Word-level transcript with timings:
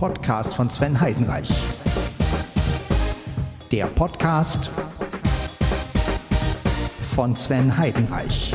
Podcast 0.00 0.54
von 0.54 0.70
Sven 0.70 0.98
Heidenreich. 0.98 1.50
Der 3.70 3.84
Podcast 3.84 4.70
von 7.14 7.36
Sven 7.36 7.76
Heidenreich. 7.76 8.54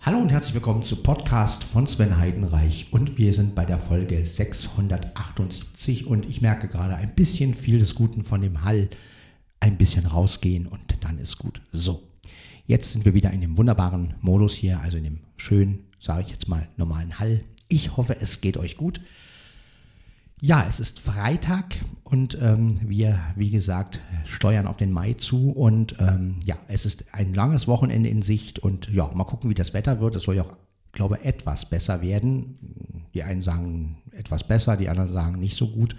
Hallo 0.00 0.18
und 0.18 0.30
herzlich 0.32 0.54
willkommen 0.54 0.82
zu 0.82 0.96
Podcast 1.04 1.62
von 1.62 1.86
Sven 1.86 2.18
Heidenreich 2.18 2.88
und 2.90 3.18
wir 3.18 3.32
sind 3.34 3.54
bei 3.54 3.64
der 3.64 3.78
Folge 3.78 4.26
678 4.26 6.08
und 6.08 6.28
ich 6.28 6.42
merke 6.42 6.66
gerade 6.66 6.96
ein 6.96 7.14
bisschen 7.14 7.54
viel 7.54 7.78
des 7.78 7.94
Guten 7.94 8.24
von 8.24 8.40
dem 8.40 8.64
Hall 8.64 8.90
ein 9.62 9.76
bisschen 9.78 10.06
rausgehen 10.06 10.66
und 10.66 10.80
dann 11.02 11.18
ist 11.18 11.38
gut. 11.38 11.62
So, 11.70 12.02
jetzt 12.66 12.90
sind 12.90 13.04
wir 13.04 13.14
wieder 13.14 13.30
in 13.30 13.40
dem 13.40 13.56
wunderbaren 13.56 14.14
Modus 14.20 14.54
hier, 14.54 14.80
also 14.80 14.96
in 14.96 15.04
dem 15.04 15.20
schönen, 15.36 15.84
sage 16.00 16.22
ich 16.22 16.30
jetzt 16.30 16.48
mal, 16.48 16.68
normalen 16.76 17.20
Hall. 17.20 17.44
Ich 17.68 17.96
hoffe, 17.96 18.16
es 18.20 18.40
geht 18.40 18.56
euch 18.56 18.76
gut. 18.76 19.00
Ja, 20.40 20.66
es 20.68 20.80
ist 20.80 20.98
Freitag 20.98 21.76
und 22.02 22.36
ähm, 22.42 22.80
wir, 22.82 23.20
wie 23.36 23.50
gesagt, 23.50 24.00
steuern 24.24 24.66
auf 24.66 24.78
den 24.78 24.90
Mai 24.90 25.12
zu 25.12 25.52
und 25.52 25.94
ähm, 26.00 26.40
ja, 26.44 26.58
es 26.66 26.84
ist 26.84 27.14
ein 27.14 27.32
langes 27.32 27.68
Wochenende 27.68 28.08
in 28.08 28.22
Sicht 28.22 28.58
und 28.58 28.90
ja, 28.90 29.08
mal 29.14 29.22
gucken, 29.22 29.48
wie 29.48 29.54
das 29.54 29.74
Wetter 29.74 30.00
wird. 30.00 30.16
Es 30.16 30.24
soll 30.24 30.34
ja 30.34 30.42
auch, 30.42 30.56
glaube 30.90 31.18
ich, 31.20 31.24
etwas 31.24 31.70
besser 31.70 32.02
werden. 32.02 33.06
Die 33.14 33.22
einen 33.22 33.42
sagen 33.42 34.02
etwas 34.10 34.42
besser, 34.42 34.76
die 34.76 34.88
anderen 34.88 35.12
sagen 35.12 35.38
nicht 35.38 35.54
so 35.54 35.68
gut. 35.68 35.94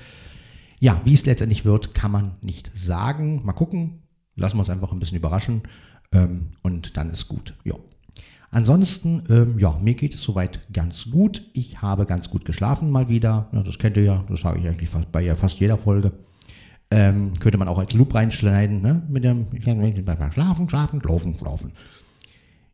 Ja, 0.83 0.99
wie 1.05 1.13
es 1.13 1.25
letztendlich 1.25 1.63
wird, 1.63 1.93
kann 1.93 2.11
man 2.11 2.35
nicht 2.41 2.69
sagen. 2.75 3.39
Mal 3.45 3.53
gucken, 3.53 4.03
lassen 4.35 4.57
wir 4.57 4.59
uns 4.59 4.69
einfach 4.69 4.91
ein 4.91 4.99
bisschen 4.99 5.15
überraschen 5.15 5.61
ähm, 6.11 6.47
und 6.61 6.97
dann 6.97 7.09
ist 7.09 7.29
gut. 7.29 7.53
Ja. 7.63 7.75
Ansonsten, 8.51 9.23
ähm, 9.29 9.57
ja, 9.59 9.79
mir 9.81 9.93
geht 9.93 10.13
es 10.13 10.21
soweit 10.21 10.59
ganz 10.73 11.09
gut. 11.09 11.41
Ich 11.53 11.81
habe 11.81 12.05
ganz 12.05 12.29
gut 12.29 12.43
geschlafen 12.43 12.91
mal 12.91 13.07
wieder. 13.07 13.47
Ja, 13.53 13.63
das 13.63 13.79
kennt 13.79 13.95
ihr 13.95 14.03
ja, 14.03 14.25
das 14.27 14.41
sage 14.41 14.59
ich 14.59 14.67
eigentlich 14.67 14.89
fast 14.89 15.09
bei 15.09 15.21
ja, 15.21 15.35
fast 15.35 15.57
jeder 15.61 15.77
Folge. 15.77 16.11
Ähm, 16.91 17.31
könnte 17.39 17.57
man 17.57 17.69
auch 17.69 17.79
als 17.79 17.93
Loop 17.93 18.13
reinschneiden, 18.13 18.81
ne? 18.81 19.03
Mit 19.07 19.23
dem 19.23 19.47
Schlafen, 20.33 20.67
Schlafen, 20.67 20.99
Laufen, 20.99 21.37
Laufen. 21.39 21.71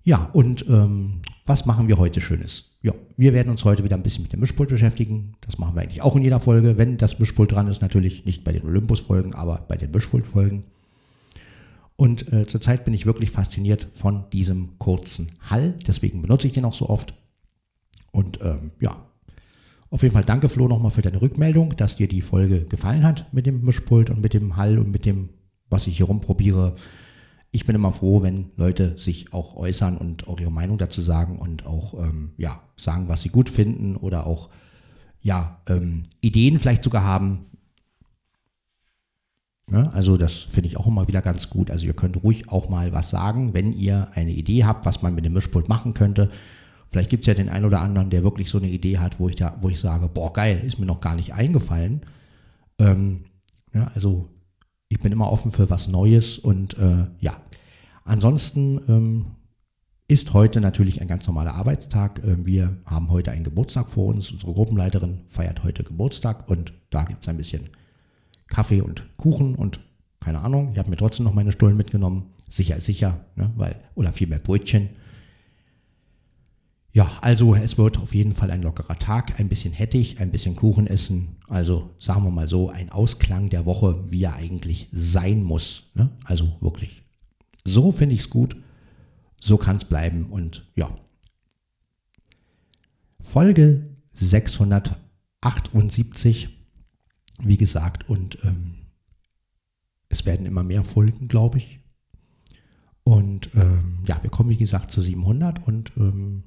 Ja, 0.02 0.32
und 0.34 0.68
ähm, 0.68 1.22
was 1.46 1.68
machen 1.68 1.88
wir 1.88 2.00
heute 2.00 2.22
Schönes? 2.22 2.69
Ja, 2.82 2.94
wir 3.18 3.34
werden 3.34 3.50
uns 3.50 3.66
heute 3.66 3.84
wieder 3.84 3.98
ein 3.98 4.04
bisschen 4.04 4.24
mit 4.24 4.32
dem 4.32 4.40
Mischpult 4.40 4.70
beschäftigen. 4.70 5.34
Das 5.42 5.58
machen 5.58 5.76
wir 5.76 5.82
eigentlich 5.82 6.02
auch 6.02 6.16
in 6.16 6.24
jeder 6.24 6.40
Folge, 6.40 6.78
wenn 6.78 6.98
das 6.98 7.20
Mischpult 7.20 7.52
dran 7.52 7.68
ist. 7.68 7.82
Natürlich 7.82 8.24
nicht 8.26 8.46
bei 8.46 8.54
den 8.54 8.64
Olympus-Folgen, 8.64 9.36
aber 9.36 9.66
bei 9.68 9.76
den 9.76 9.92
Mischpult-Folgen. 9.92 10.64
Und 11.98 12.32
äh, 12.32 12.48
zurzeit 12.48 12.86
bin 12.86 12.94
ich 12.94 13.06
wirklich 13.06 13.32
fasziniert 13.32 13.90
von 13.92 14.30
diesem 14.32 14.80
kurzen 14.80 15.34
Hall. 15.42 15.74
Deswegen 15.86 16.22
benutze 16.22 16.48
ich 16.48 16.54
den 16.54 16.64
auch 16.64 16.74
so 16.74 16.88
oft. 16.88 17.14
Und 18.12 18.40
ähm, 18.42 18.72
ja, 18.80 19.06
auf 19.90 20.04
jeden 20.04 20.14
Fall 20.14 20.24
danke 20.24 20.48
Flo 20.48 20.70
nochmal 20.70 20.92
für 20.92 21.02
deine 21.02 21.22
Rückmeldung, 21.22 21.76
dass 21.76 21.98
dir 21.98 22.08
die 22.08 22.22
Folge 22.22 22.64
gefallen 22.64 23.04
hat 23.04 23.34
mit 23.34 23.46
dem 23.46 23.66
Mischpult 23.66 24.10
und 24.10 24.22
mit 24.22 24.34
dem 24.34 24.56
Hall 24.56 24.80
und 24.80 24.90
mit 24.90 25.06
dem, 25.06 25.30
was 25.70 25.88
ich 25.88 25.98
hier 25.98 26.06
rumprobiere. 26.06 26.76
Ich 27.52 27.66
bin 27.66 27.76
immer 27.76 27.94
froh, 27.94 28.22
wenn 28.22 28.52
Leute 28.58 28.98
sich 28.98 29.34
auch 29.34 29.56
äußern 29.56 29.98
und 29.98 30.28
auch 30.28 30.40
ihre 30.40 30.52
Meinung 30.52 30.78
dazu 30.78 31.02
sagen 31.02 31.40
und 31.40 31.66
auch 31.66 31.96
ähm, 31.96 32.32
ja, 32.38 32.62
sagen, 32.78 33.08
was 33.08 33.24
sie 33.24 33.30
gut 33.30 33.50
finden 33.50 33.96
oder 33.96 34.28
auch 34.28 34.50
ja, 35.22 35.60
ähm, 35.68 36.04
Ideen 36.22 36.60
vielleicht 36.60 36.84
sogar 36.84 37.04
haben, 37.04 37.50
Ne? 39.72 39.92
Also 39.94 40.18
das 40.18 40.34
finde 40.34 40.68
ich 40.68 40.78
auch 40.78 40.88
immer 40.88 41.08
wieder 41.08 41.22
ganz 41.22 41.50
gut. 41.50 41.70
Also 41.70 41.86
ihr 41.86 41.94
könnt 41.94 42.24
ruhig 42.24 42.50
auch 42.50 42.70
mal 42.70 42.92
was 42.92 43.10
sagen, 43.10 43.54
wenn 43.54 43.74
ihr 43.74 44.10
eine 44.14 44.32
Idee 44.32 44.66
habt, 44.66 44.86
was 44.86 45.02
man 45.02 45.14
mit 45.14 45.26
dem 45.26 45.34
Mischpult 45.34 45.70
machen 45.70 45.94
könnte. 45.94 46.30
Vielleicht 46.88 47.12
gibt 47.12 47.24
es 47.24 47.28
ja 47.28 47.36
den 47.36 47.50
einen 47.50 47.66
oder 47.66 47.82
anderen, 47.82 48.10
der 48.10 48.24
wirklich 48.24 48.50
so 48.50 48.58
eine 48.58 48.68
Idee 48.68 48.98
hat, 48.98 49.20
wo 49.20 49.30
ich 49.30 49.36
da, 49.36 49.56
wo 49.60 49.70
ich 49.70 49.80
sage, 49.80 50.08
boah, 50.08 50.34
geil, 50.34 50.62
ist 50.66 50.80
mir 50.80 50.88
noch 50.88 51.02
gar 51.02 51.16
nicht 51.16 51.34
eingefallen. 51.34 52.02
Ähm, 52.80 53.26
ja, 53.74 53.92
also 53.94 54.30
ich 54.90 55.00
bin 55.00 55.12
immer 55.12 55.32
offen 55.32 55.52
für 55.52 55.70
was 55.70 55.88
Neues 55.88 56.38
und 56.38 56.78
äh, 56.78 57.06
ja. 57.20 57.38
Ansonsten 58.04 58.82
ähm, 58.88 59.26
ist 60.08 60.34
heute 60.34 60.62
natürlich 60.62 61.00
ein 61.00 61.08
ganz 61.08 61.28
normaler 61.28 61.54
Arbeitstag. 61.54 62.22
Ähm, 62.24 62.48
wir 62.48 62.78
haben 62.86 63.12
heute 63.12 63.32
einen 63.32 63.44
Geburtstag 63.44 63.92
vor 63.92 64.08
uns. 64.08 64.32
Unsere 64.32 64.54
Gruppenleiterin 64.54 65.22
feiert 65.28 65.64
heute 65.64 65.84
Geburtstag 65.84 66.50
und 66.50 66.74
da 66.90 67.04
gibt 67.04 67.24
es 67.24 67.30
ein 67.30 67.38
bisschen 67.38 67.70
Kaffee 68.48 68.82
und 68.82 69.06
Kuchen 69.18 69.54
und 69.54 69.80
keine 70.20 70.40
Ahnung. 70.40 70.72
Ich 70.74 70.80
habe 70.80 70.90
mir 70.90 70.98
trotzdem 70.98 71.26
noch 71.26 71.36
meine 71.36 71.52
Stullen 71.52 71.78
mitgenommen. 71.78 72.34
Sicher 72.50 72.76
ist 72.76 72.86
sicher, 72.86 73.26
ne? 73.36 73.52
weil, 73.56 73.76
oder 73.94 74.12
vielmehr 74.12 74.40
Brötchen. 74.40 74.90
Ja, 76.92 77.10
also 77.22 77.54
es 77.56 77.78
wird 77.78 78.00
auf 78.00 78.16
jeden 78.16 78.34
Fall 78.34 78.52
ein 78.52 78.64
lockerer 78.64 78.98
Tag, 78.98 79.40
ein 79.40 79.48
bisschen 79.48 79.74
hettig, 79.74 80.20
ein 80.20 80.32
bisschen 80.32 80.56
Kuchen 80.56 80.88
essen. 80.88 81.38
Also 81.48 81.92
sagen 82.00 82.24
wir 82.24 82.32
mal 82.32 82.48
so, 82.48 82.70
ein 82.70 82.92
Ausklang 82.92 83.50
der 83.50 83.66
Woche, 83.66 84.06
wie 84.10 84.24
er 84.24 84.36
eigentlich 84.36 84.88
sein 84.92 85.44
muss. 85.44 85.92
Ne? 85.94 86.10
Also 86.24 86.58
wirklich. 86.62 87.04
So 87.64 87.92
finde 87.92 88.16
ich 88.16 88.22
es 88.22 88.30
gut. 88.30 88.58
So 89.40 89.58
kann 89.58 89.76
es 89.76 89.86
bleiben. 89.86 90.26
Und 90.26 90.68
ja. 90.76 90.90
Folge 93.20 93.86
678 94.14 96.60
wie 97.42 97.58
gesagt, 97.58 98.10
und 98.10 98.38
ähm, 98.44 98.76
es 100.10 100.26
werden 100.26 100.46
immer 100.46 100.64
mehr 100.64 100.84
Folgen, 100.84 101.28
glaube 101.28 101.60
ich. 101.60 101.80
Und 103.04 103.50
ähm, 103.56 104.00
ja, 104.08 104.22
wir 104.22 104.30
kommen, 104.30 104.50
wie 104.50 104.58
gesagt, 104.58 104.92
zu 104.92 105.02
700 105.02 105.66
und 105.66 105.94
ähm, 105.98 106.44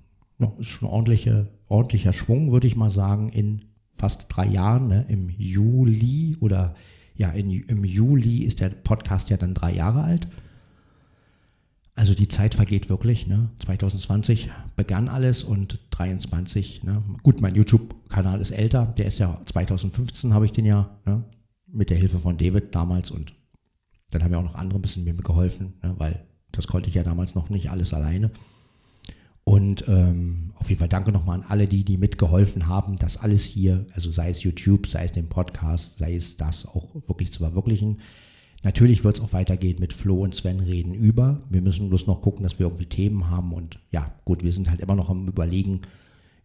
ist 0.58 0.68
schon 0.68 0.88
ordentliche, 0.88 1.48
ordentlicher 1.66 2.12
Schwung, 2.12 2.50
würde 2.50 2.66
ich 2.66 2.76
mal 2.76 2.90
sagen, 2.90 3.28
in 3.28 3.64
fast 3.94 4.26
drei 4.28 4.46
Jahren. 4.46 4.88
Ne? 4.88 5.06
Im 5.08 5.28
Juli 5.30 6.36
oder 6.40 6.74
ja, 7.14 7.30
in, 7.30 7.50
im 7.50 7.84
Juli 7.84 8.44
ist 8.44 8.60
der 8.60 8.70
Podcast 8.70 9.30
ja 9.30 9.36
dann 9.36 9.54
drei 9.54 9.72
Jahre 9.72 10.02
alt. 10.02 10.28
Also 11.94 12.14
die 12.14 12.28
Zeit 12.28 12.54
vergeht 12.54 12.88
wirklich. 12.88 13.26
Ne? 13.26 13.50
2020 13.64 14.50
begann 14.76 15.08
alles 15.08 15.44
und 15.44 15.78
23. 15.90 16.84
Ne? 16.84 17.02
Gut, 17.22 17.40
mein 17.40 17.54
YouTube-Kanal 17.54 18.40
ist 18.40 18.50
älter. 18.50 18.86
Der 18.96 19.06
ist 19.06 19.18
ja 19.18 19.40
2015 19.44 20.32
habe 20.32 20.46
ich 20.46 20.52
den 20.52 20.64
ja 20.64 20.90
ne? 21.04 21.24
mit 21.66 21.90
der 21.90 21.98
Hilfe 21.98 22.18
von 22.18 22.38
David 22.38 22.74
damals 22.74 23.10
und 23.10 23.34
dann 24.10 24.22
haben 24.22 24.32
ja 24.32 24.38
auch 24.38 24.44
noch 24.44 24.54
andere 24.54 24.78
ein 24.78 24.82
bisschen 24.82 25.04
mir 25.04 25.14
geholfen, 25.14 25.74
ne? 25.82 25.94
weil 25.98 26.26
das 26.50 26.66
konnte 26.66 26.88
ich 26.88 26.94
ja 26.94 27.02
damals 27.02 27.34
noch 27.34 27.48
nicht 27.48 27.70
alles 27.70 27.94
alleine. 27.94 28.30
Und 29.44 29.84
ähm, 29.88 30.52
auf 30.54 30.68
jeden 30.68 30.78
Fall 30.78 30.88
danke 30.88 31.10
nochmal 31.10 31.40
an 31.40 31.46
alle, 31.48 31.66
die, 31.66 31.84
die 31.84 31.96
mitgeholfen 31.96 32.68
haben, 32.68 32.96
das 32.96 33.16
alles 33.16 33.44
hier, 33.44 33.86
also 33.92 34.12
sei 34.12 34.30
es 34.30 34.42
YouTube, 34.42 34.86
sei 34.86 35.04
es 35.04 35.12
den 35.12 35.28
Podcast, 35.28 35.98
sei 35.98 36.14
es 36.14 36.36
das 36.36 36.66
auch 36.66 36.94
wirklich 37.08 37.32
zu 37.32 37.40
verwirklichen. 37.40 37.98
Natürlich 38.62 39.02
wird 39.02 39.16
es 39.16 39.22
auch 39.22 39.32
weitergehen 39.32 39.80
mit 39.80 39.92
Flo 39.92 40.22
und 40.22 40.36
Sven 40.36 40.60
reden 40.60 40.94
über. 40.94 41.42
Wir 41.50 41.62
müssen 41.62 41.88
bloß 41.88 42.06
noch 42.06 42.22
gucken, 42.22 42.44
dass 42.44 42.60
wir 42.60 42.66
irgendwie 42.66 42.86
Themen 42.86 43.28
haben. 43.28 43.52
Und 43.52 43.80
ja, 43.90 44.14
gut, 44.24 44.44
wir 44.44 44.52
sind 44.52 44.70
halt 44.70 44.80
immer 44.80 44.94
noch 44.94 45.10
am 45.10 45.26
Überlegen, 45.26 45.80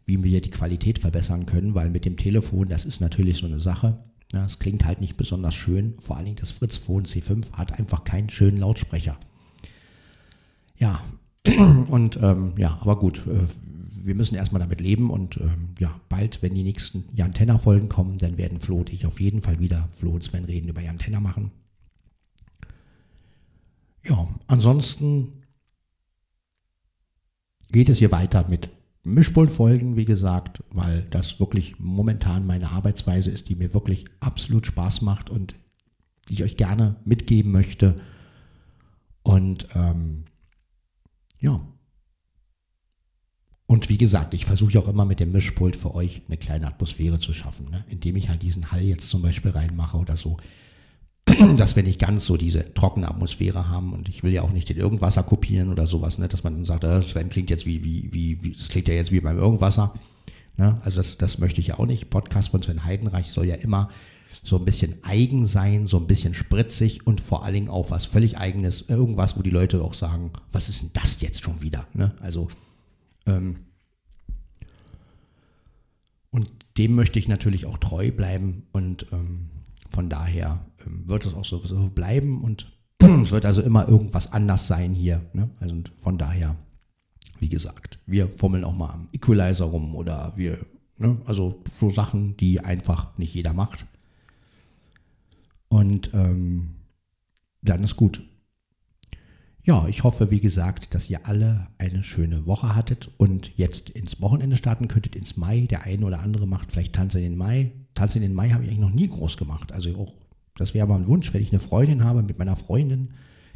wie 0.06 0.24
wir 0.24 0.42
die 0.42 0.50
Qualität 0.50 0.98
verbessern 0.98 1.46
können, 1.46 1.76
weil 1.76 1.92
mit 1.92 2.06
dem 2.06 2.18
Telefon, 2.18 2.70
das 2.70 2.86
ist 2.86 3.02
natürlich 3.02 3.38
so 3.38 3.46
eine 3.46 3.60
Sache. 3.60 4.00
Es 4.34 4.58
klingt 4.58 4.86
halt 4.86 5.00
nicht 5.00 5.16
besonders 5.16 5.54
schön. 5.54 5.94
Vor 6.00 6.16
allen 6.16 6.26
Dingen 6.26 6.38
das 6.38 6.52
Fritz 6.52 6.78
Phone 6.78 7.06
C5 7.06 7.54
hat 7.54 7.78
einfach 7.78 8.04
keinen 8.04 8.30
schönen 8.30 8.58
Lautsprecher. 8.58 9.18
Ja, 10.78 11.04
und 11.90 12.18
ähm, 12.22 12.54
ja, 12.58 12.78
aber 12.82 13.00
gut, 13.00 13.26
äh, 13.28 13.46
wir 14.06 14.16
müssen 14.16 14.36
erstmal 14.36 14.60
damit 14.60 14.82
leben 14.82 15.10
und 15.10 15.38
ähm, 15.38 15.70
ja, 15.80 16.00
bald, 16.10 16.42
wenn 16.42 16.56
die 16.56 16.64
nächsten 16.64 17.06
Jan 17.14 17.34
Tenner 17.34 17.60
Folgen 17.60 17.90
kommen, 17.90 18.18
dann 18.18 18.38
werden 18.38 18.60
Flo 18.60 18.78
und 18.78 18.92
ich 18.92 19.06
auf 19.06 19.20
jeden 19.20 19.42
Fall 19.42 19.60
wieder 19.60 19.88
Flo 19.92 20.12
und 20.12 20.24
Sven 20.24 20.46
reden 20.46 20.70
über 20.70 20.82
Jan 20.82 20.98
machen. 21.22 21.52
Ja, 24.06 24.28
ansonsten 24.48 25.44
geht 27.72 27.90
es 27.90 27.98
hier 27.98 28.12
weiter 28.12 28.48
mit 28.48 28.70
Mischpultfolgen, 29.04 29.96
wie 29.96 30.06
gesagt, 30.06 30.64
weil 30.72 31.06
das 31.10 31.40
wirklich 31.40 31.80
momentan 31.80 32.46
meine 32.46 32.72
Arbeitsweise 32.72 33.32
ist, 33.32 33.50
die 33.50 33.56
mir 33.56 33.74
wirklich 33.74 34.06
absolut 34.20 34.66
Spaß 34.66 35.02
macht 35.02 35.30
und 35.30 35.56
die 36.28 36.34
ich 36.34 36.44
euch 36.44 36.58
gerne 36.58 36.98
mitgeben 37.06 37.52
möchte. 37.52 38.00
Und 39.24 39.68
ähm, 39.76 40.26
ja. 41.40 41.62
Und 43.66 43.90
wie 43.90 43.98
gesagt, 43.98 44.34
ich 44.34 44.46
versuche 44.46 44.80
auch 44.80 44.88
immer 44.88 45.04
mit 45.04 45.20
dem 45.20 45.34
Mischpult 45.34 45.76
für 45.76 45.94
euch 45.94 46.22
eine 46.28 46.38
kleine 46.38 46.68
Atmosphäre 46.68 47.20
zu 47.20 47.34
schaffen, 47.34 47.70
ne? 47.70 47.84
indem 47.90 48.16
ich 48.16 48.30
halt 48.30 48.42
diesen 48.42 48.72
Hall 48.72 48.82
jetzt 48.82 49.10
zum 49.10 49.22
Beispiel 49.22 49.52
reinmache 49.52 49.98
oder 49.98 50.16
so 50.16 50.38
dass 51.58 51.76
wir 51.76 51.84
nicht 51.84 52.00
ganz 52.00 52.26
so 52.26 52.38
diese 52.38 52.74
trockene 52.74 53.08
Atmosphäre 53.08 53.70
haben 53.70 53.94
und 53.94 54.08
ich 54.08 54.24
will 54.24 54.32
ja 54.32 54.44
auch 54.44 54.52
nicht 54.52 54.70
den 54.70 54.78
Irgendwasser 54.78 55.24
kopieren 55.24 55.70
oder 55.70 55.88
sowas, 55.88 56.18
ne, 56.18 56.28
dass 56.28 56.44
man 56.44 56.54
dann 56.54 56.66
sagt, 56.66 56.84
äh, 56.84 57.02
Sven 57.02 57.30
klingt 57.30 57.50
jetzt 57.50 57.66
wie, 57.66 57.84
wie, 57.84 58.10
wie, 58.14 58.44
wie, 58.44 58.54
das 58.54 58.70
klingt 58.70 58.88
ja 58.88 58.94
jetzt 58.94 59.12
wie 59.12 59.20
beim 59.20 59.38
Irgendwasser. 59.38 59.94
Ne? 60.56 60.80
Also 60.84 60.98
das, 60.98 61.18
das 61.18 61.38
möchte 61.38 61.60
ich 61.60 61.68
ja 61.68 61.80
auch 61.80 61.86
nicht. 61.86 62.10
Podcast 62.10 62.50
von 62.50 62.62
Sven 62.62 62.86
Heidenreich 62.86 63.28
soll 63.28 63.46
ja 63.46 63.56
immer 63.56 63.90
so 64.44 64.58
ein 64.58 64.66
bisschen 64.66 64.96
eigen 65.04 65.46
sein, 65.46 65.88
so 65.88 65.98
ein 65.98 66.08
bisschen 66.08 66.34
spritzig 66.34 67.06
und 67.06 67.22
vor 67.22 67.44
allen 67.44 67.54
Dingen 67.54 67.70
auch 67.70 67.92
was 67.92 68.06
völlig 68.06 68.38
eigenes, 68.38 68.82
irgendwas, 68.88 69.38
wo 69.38 69.42
die 69.42 69.50
Leute 69.50 69.84
auch 69.84 69.94
sagen, 69.94 70.32
was 70.52 70.70
ist 70.70 70.82
denn 70.82 70.92
das 70.94 71.22
jetzt 71.22 71.44
schon 71.44 71.62
wieder? 71.62 71.88
Ne? 71.94 72.14
Also 72.22 72.48
ähm, 73.26 73.58
und 76.32 76.50
dem 76.78 76.96
möchte 76.96 77.20
ich 77.20 77.28
natürlich 77.28 77.66
auch 77.66 77.78
treu 77.78 78.12
bleiben 78.12 78.68
und 78.72 79.08
ähm, 79.12 79.50
von 79.90 80.10
daher 80.10 80.66
ähm, 80.86 81.08
wird 81.08 81.26
es 81.26 81.34
auch 81.34 81.46
so, 81.46 81.60
so 81.60 81.90
bleiben 81.90 82.42
und 82.42 82.72
es 83.00 83.32
wird 83.32 83.46
also 83.46 83.62
immer 83.62 83.88
irgendwas 83.88 84.32
anders 84.32 84.68
sein 84.68 84.94
hier. 84.94 85.22
Ne? 85.34 85.50
Also 85.60 85.76
von 85.98 86.18
daher, 86.18 86.56
wie 87.40 87.50
gesagt, 87.50 88.00
wir 88.06 88.28
fummeln 88.36 88.64
auch 88.64 88.76
mal 88.76 88.92
am 88.92 89.10
Equalizer 89.14 89.66
rum 89.66 89.96
oder 89.96 90.34
wir, 90.36 90.60
ne? 90.98 91.20
also 91.26 91.64
so 91.80 91.90
Sachen, 91.90 92.38
die 92.38 92.60
einfach 92.60 93.18
nicht 93.18 93.34
jeder 93.34 93.54
macht. 93.54 93.86
Und 95.70 96.12
ähm, 96.14 96.76
dann 97.62 97.84
ist 97.84 97.96
gut. 97.96 98.22
Ja, 99.64 99.86
ich 99.90 100.06
hoffe, 100.06 100.32
wie 100.32 100.40
gesagt, 100.40 100.94
dass 100.94 101.10
ihr 101.10 101.26
alle 101.28 101.68
eine 101.78 102.02
schöne 102.02 102.46
Woche 102.46 102.74
hattet 102.74 103.10
und 103.18 103.58
jetzt 103.58 103.90
ins 103.90 104.22
Wochenende 104.22 104.56
starten 104.56 104.88
könntet, 104.88 105.16
ins 105.16 105.36
Mai. 105.36 105.68
Der 105.70 105.84
eine 105.84 106.06
oder 106.06 106.22
andere 106.22 106.48
macht 106.48 106.72
vielleicht 106.72 106.94
Tanz 106.94 107.16
in 107.16 107.22
den 107.22 107.36
Mai. 107.36 107.74
Tanz 107.94 108.16
in 108.16 108.22
den 108.22 108.34
Mai 108.34 108.52
habe 108.52 108.64
ich 108.64 108.70
eigentlich 108.70 108.80
noch 108.80 108.94
nie 108.94 109.10
groß 109.10 109.36
gemacht. 109.36 109.74
Also 109.74 109.94
auch, 109.98 110.14
das 110.56 110.74
wäre 110.74 110.88
mal 110.88 110.96
ein 110.96 111.08
Wunsch, 111.08 111.34
wenn 111.34 111.42
ich 111.42 111.52
eine 111.52 111.60
Freundin 111.60 112.06
habe, 112.06 112.24
mit 112.24 112.40
meiner 112.40 112.56
Freundin 112.56 113.10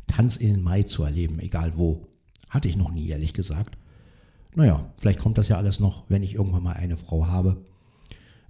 Tanz 0.08 0.36
in 0.36 0.50
den 0.50 0.62
Mai 0.62 0.84
zu 0.84 1.04
erleben, 1.04 1.40
egal 1.40 1.78
wo. 1.78 2.08
Hatte 2.50 2.68
ich 2.68 2.76
noch 2.76 2.92
nie, 2.92 3.08
ehrlich 3.08 3.32
gesagt. 3.32 3.78
Naja, 4.54 4.92
vielleicht 4.98 5.20
kommt 5.20 5.38
das 5.38 5.48
ja 5.48 5.56
alles 5.56 5.80
noch, 5.80 6.10
wenn 6.10 6.24
ich 6.24 6.36
irgendwann 6.36 6.64
mal 6.64 6.74
eine 6.74 6.98
Frau 6.98 7.28
habe. 7.28 7.66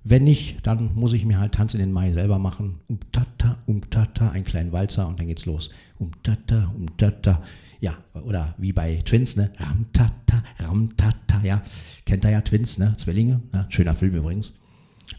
Wenn 0.04 0.24
nicht, 0.24 0.66
dann 0.66 0.96
muss 0.96 1.14
ich 1.14 1.26
mir 1.26 1.40
halt 1.40 1.54
Tanz 1.54 1.74
in 1.76 1.80
den 1.80 1.92
Mai 1.92 2.12
selber 2.12 2.40
machen. 2.40 2.80
Um 2.88 3.00
tata, 3.12 3.60
um 3.68 3.88
tata, 3.90 4.32
einen 4.32 4.46
kleinen 4.46 4.72
Walzer 4.72 5.08
und 5.08 5.20
dann 5.20 5.28
geht's 5.28 5.46
los. 5.46 5.70
Um 6.00 6.12
tata, 6.24 6.74
um 6.76 6.98
tata. 6.98 7.44
Ja, 7.80 7.98
oder 8.14 8.56
wie 8.58 8.74
bei 8.74 8.98
Twins, 9.06 9.36
ne? 9.36 9.52
Ram 9.58 9.86
tata, 9.94 10.44
ram 10.60 10.96
tata, 10.98 11.42
ja. 11.44 11.62
Kennt 12.06 12.26
ihr 12.26 12.32
ja 12.32 12.42
Twins, 12.42 12.80
ne? 12.80 12.96
Zwillinge, 12.98 13.42
ne? 13.52 13.68
Schöner 13.70 13.94
Film 13.94 14.16
übrigens. 14.16 14.54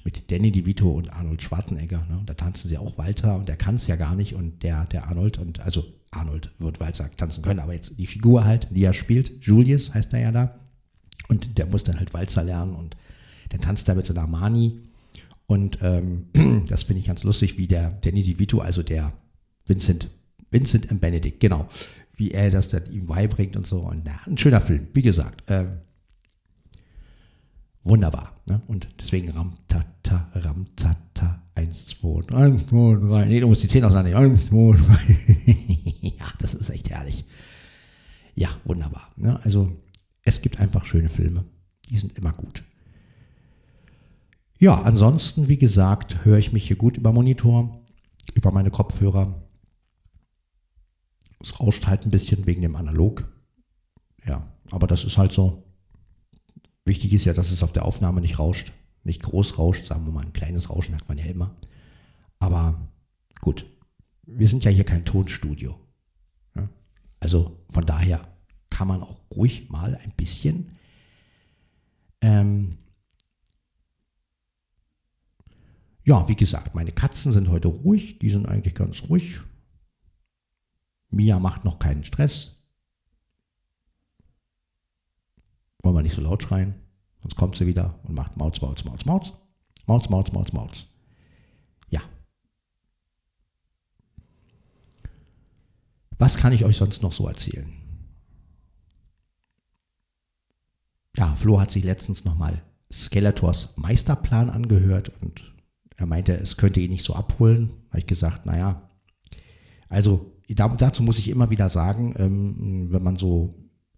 Mit 0.05 0.31
Danny 0.33 0.51
DeVito 0.51 0.91
und 0.91 1.13
Arnold 1.13 1.43
Schwarzenegger, 1.43 2.05
ne? 2.09 2.21
Da 2.27 2.35
tanzen 2.35 2.69
sie 2.69 2.79
auch 2.79 2.99
Walzer 2.99 3.37
und 3.37 3.49
der 3.49 3.57
kann 3.57 3.77
es 3.77 3.87
ja 3.87 3.95
gar 3.95 4.17
nicht 4.17 4.35
und 4.35 4.65
der, 4.65 4.87
der 4.87 5.07
Arnold 5.07 5.39
und, 5.39 5.61
also 5.61 5.85
Arnold 6.11 6.51
wird 6.59 6.81
Walzer 6.81 7.11
tanzen 7.17 7.43
können, 7.43 7.61
aber 7.61 7.75
jetzt 7.75 7.99
die 7.99 8.07
Figur 8.07 8.45
halt, 8.45 8.69
die 8.71 8.85
er 8.85 8.95
spielt, 8.95 9.45
Julius 9.45 9.95
heißt 9.95 10.13
er 10.13 10.21
ja 10.21 10.33
da. 10.33 10.59
Und 11.29 11.57
der 11.57 11.67
muss 11.67 11.85
dann 11.85 11.99
halt 11.99 12.13
Walzer 12.13 12.43
lernen 12.43 12.75
und 12.75 12.97
dann 13.53 13.61
tanzt 13.61 13.89
er 13.89 13.95
mit 13.95 14.07
so 14.07 14.15
einer 14.15 14.27
Mani. 14.27 14.81
Und 15.47 15.79
ähm, 15.83 16.27
das 16.69 16.85
finde 16.85 17.01
ich 17.01 17.07
ganz 17.07 17.23
lustig, 17.23 17.59
wie 17.59 17.67
der 17.67 17.91
Danny 17.91 18.23
DeVito, 18.23 18.61
also 18.61 18.83
der 18.83 19.13
Vincent, 19.67 20.09
Vincent 20.51 20.91
M. 20.91 20.99
Benedict, 20.99 21.41
genau, 21.41 21.69
wie 22.17 22.31
er 22.31 22.51
das 22.51 22.69
dann 22.69 22.91
ihm 22.91 23.07
beibringt 23.07 23.57
und 23.57 23.67
so. 23.67 23.81
Und 23.81 24.05
na, 24.05 24.21
ein 24.27 24.39
schöner 24.39 24.61
Film, 24.61 24.89
wie 24.95 25.03
gesagt. 25.03 25.45
Ähm, 25.49 25.79
wunderbar. 27.83 28.41
Ne? 28.49 28.63
Und 28.67 28.89
deswegen 29.01 29.31
Ram, 29.31 29.59
ta, 29.69 29.85
ta, 30.03 30.31
Ram, 30.35 30.65
ta, 30.77 30.97
ta, 31.15 31.43
1, 31.55 31.87
2, 32.01 32.35
1, 32.35 32.67
2, 32.69 33.07
3. 33.07 33.25
Nee, 33.27 33.41
du 33.41 33.49
musst 33.49 33.63
die 33.63 33.69
Zähne 33.69 33.87
auseinander. 33.87 34.17
1, 34.17 34.47
2, 34.47 34.77
3. 34.79 36.17
ja, 36.19 36.33
das 36.39 36.55
ist 36.55 36.71
echt 36.71 36.89
herrlich. 36.91 37.25
Ja, 38.35 38.49
wunderbar. 38.65 39.13
Ne? 39.17 39.39
Also, 39.45 39.77
es 40.23 40.41
gibt 40.41 40.59
einfach 40.59 40.87
schöne 40.87 41.11
Filme. 41.11 41.45
Die 41.91 41.99
sind 41.99 42.17
immer 42.17 42.33
gut. 42.33 42.63
Ja, 44.63 44.81
ansonsten, 44.83 45.49
wie 45.49 45.59
gesagt, 45.59 46.25
höre 46.25 46.39
ich 46.39 46.53
mich 46.53 46.69
hier 46.69 46.77
gut 46.77 46.97
über 46.97 47.13
Monitor, 47.13 47.83
über 48.33 48.53
meine 48.53 48.71
Kopfhörer. 48.71 49.43
Es 51.41 51.59
rauscht 51.59 51.89
halt 51.89 52.07
ein 52.07 52.13
bisschen 52.13 52.47
wegen 52.47 52.63
dem 52.63 52.77
Analog. 52.77 53.25
Ja, 54.25 54.47
aber 54.71 54.87
das 54.87 55.03
ist 55.03 55.19
halt 55.19 55.33
so. 55.33 55.65
Wichtig 56.85 57.13
ist 57.13 57.25
ja, 57.25 57.33
dass 57.33 57.51
es 57.51 57.65
auf 57.65 57.73
der 57.73 57.85
Aufnahme 57.85 58.21
nicht 58.21 58.39
rauscht. 58.39 58.73
Nicht 59.03 59.25
groß 59.25 59.59
rauscht, 59.59 59.87
sagen 59.87 60.07
wir 60.07 60.13
mal, 60.13 60.25
ein 60.25 60.33
kleines 60.33 60.71
Rauschen 60.71 60.95
hat 60.95 61.09
man 61.09 61.19
ja 61.19 61.25
immer. 61.25 61.57
Aber 62.39 62.89
gut, 63.41 63.67
wir 64.23 64.47
sind 64.47 64.63
ja 64.63 64.71
hier 64.71 64.85
kein 64.85 65.05
Tonstudio. 65.05 65.77
Also 67.19 67.65
von 67.69 67.85
daher 67.85 68.29
kann 68.71 68.87
man 68.87 69.03
auch 69.03 69.19
ruhig 69.35 69.71
mal 69.71 69.97
ein 69.97 70.13
bisschen 70.17 70.77
ähm, 72.21 72.79
Ja, 76.05 76.29
wie 76.29 76.35
gesagt, 76.35 76.75
meine 76.75 76.93
Katzen 76.93 77.33
sind 77.33 77.49
heute 77.49 77.69
ruhig, 77.69 78.19
die 78.19 78.31
sind 78.31 78.47
eigentlich 78.47 78.75
ganz 78.75 79.05
ruhig. 79.09 79.41
Mia 81.11 81.39
macht 81.39 81.65
noch 81.65 81.79
keinen 81.79 82.05
Stress. 82.05 82.57
Wollen 85.83 85.95
wir 85.95 86.03
nicht 86.03 86.15
so 86.15 86.23
laut 86.23 86.43
schreien, 86.43 86.75
sonst 87.21 87.37
kommt 87.37 87.57
sie 87.57 87.67
wieder 87.67 87.99
und 88.05 88.15
macht 88.15 88.37
Mauz, 88.37 88.61
Mauz, 88.61 88.85
Mauz, 88.85 89.05
Mauz. 89.05 89.33
Mauz, 89.87 90.09
Mauz, 90.09 90.33
Mauz, 90.33 90.53
Mauz. 90.53 90.87
Ja. 91.91 92.01
Was 96.19 96.37
kann 96.37 96.53
ich 96.53 96.65
euch 96.65 96.77
sonst 96.77 97.03
noch 97.03 97.13
so 97.13 97.27
erzählen? 97.29 97.73
Ja, 101.17 101.35
Flo 101.35 101.61
hat 101.61 101.71
sich 101.71 101.85
letztens 101.85 102.25
nochmal 102.25 102.63
Skeletors 102.91 103.77
Meisterplan 103.77 104.51
angehört 104.51 105.13
und 105.21 105.53
er 105.97 106.07
meinte, 106.07 106.33
es 106.33 106.57
könnte 106.57 106.81
ihn 106.81 106.91
nicht 106.91 107.05
so 107.05 107.15
abholen. 107.15 107.71
Habe 107.91 108.01
ich 108.01 108.07
gesagt, 108.07 108.47
naja, 108.47 108.91
also 109.89 110.33
dazu 110.49 111.03
muss 111.03 111.19
ich 111.19 111.29
immer 111.29 111.51
wieder 111.51 111.69
sagen, 111.69 112.15
ähm, 112.19 112.93
wenn 112.93 113.03
man 113.03 113.17
so, 113.17 113.55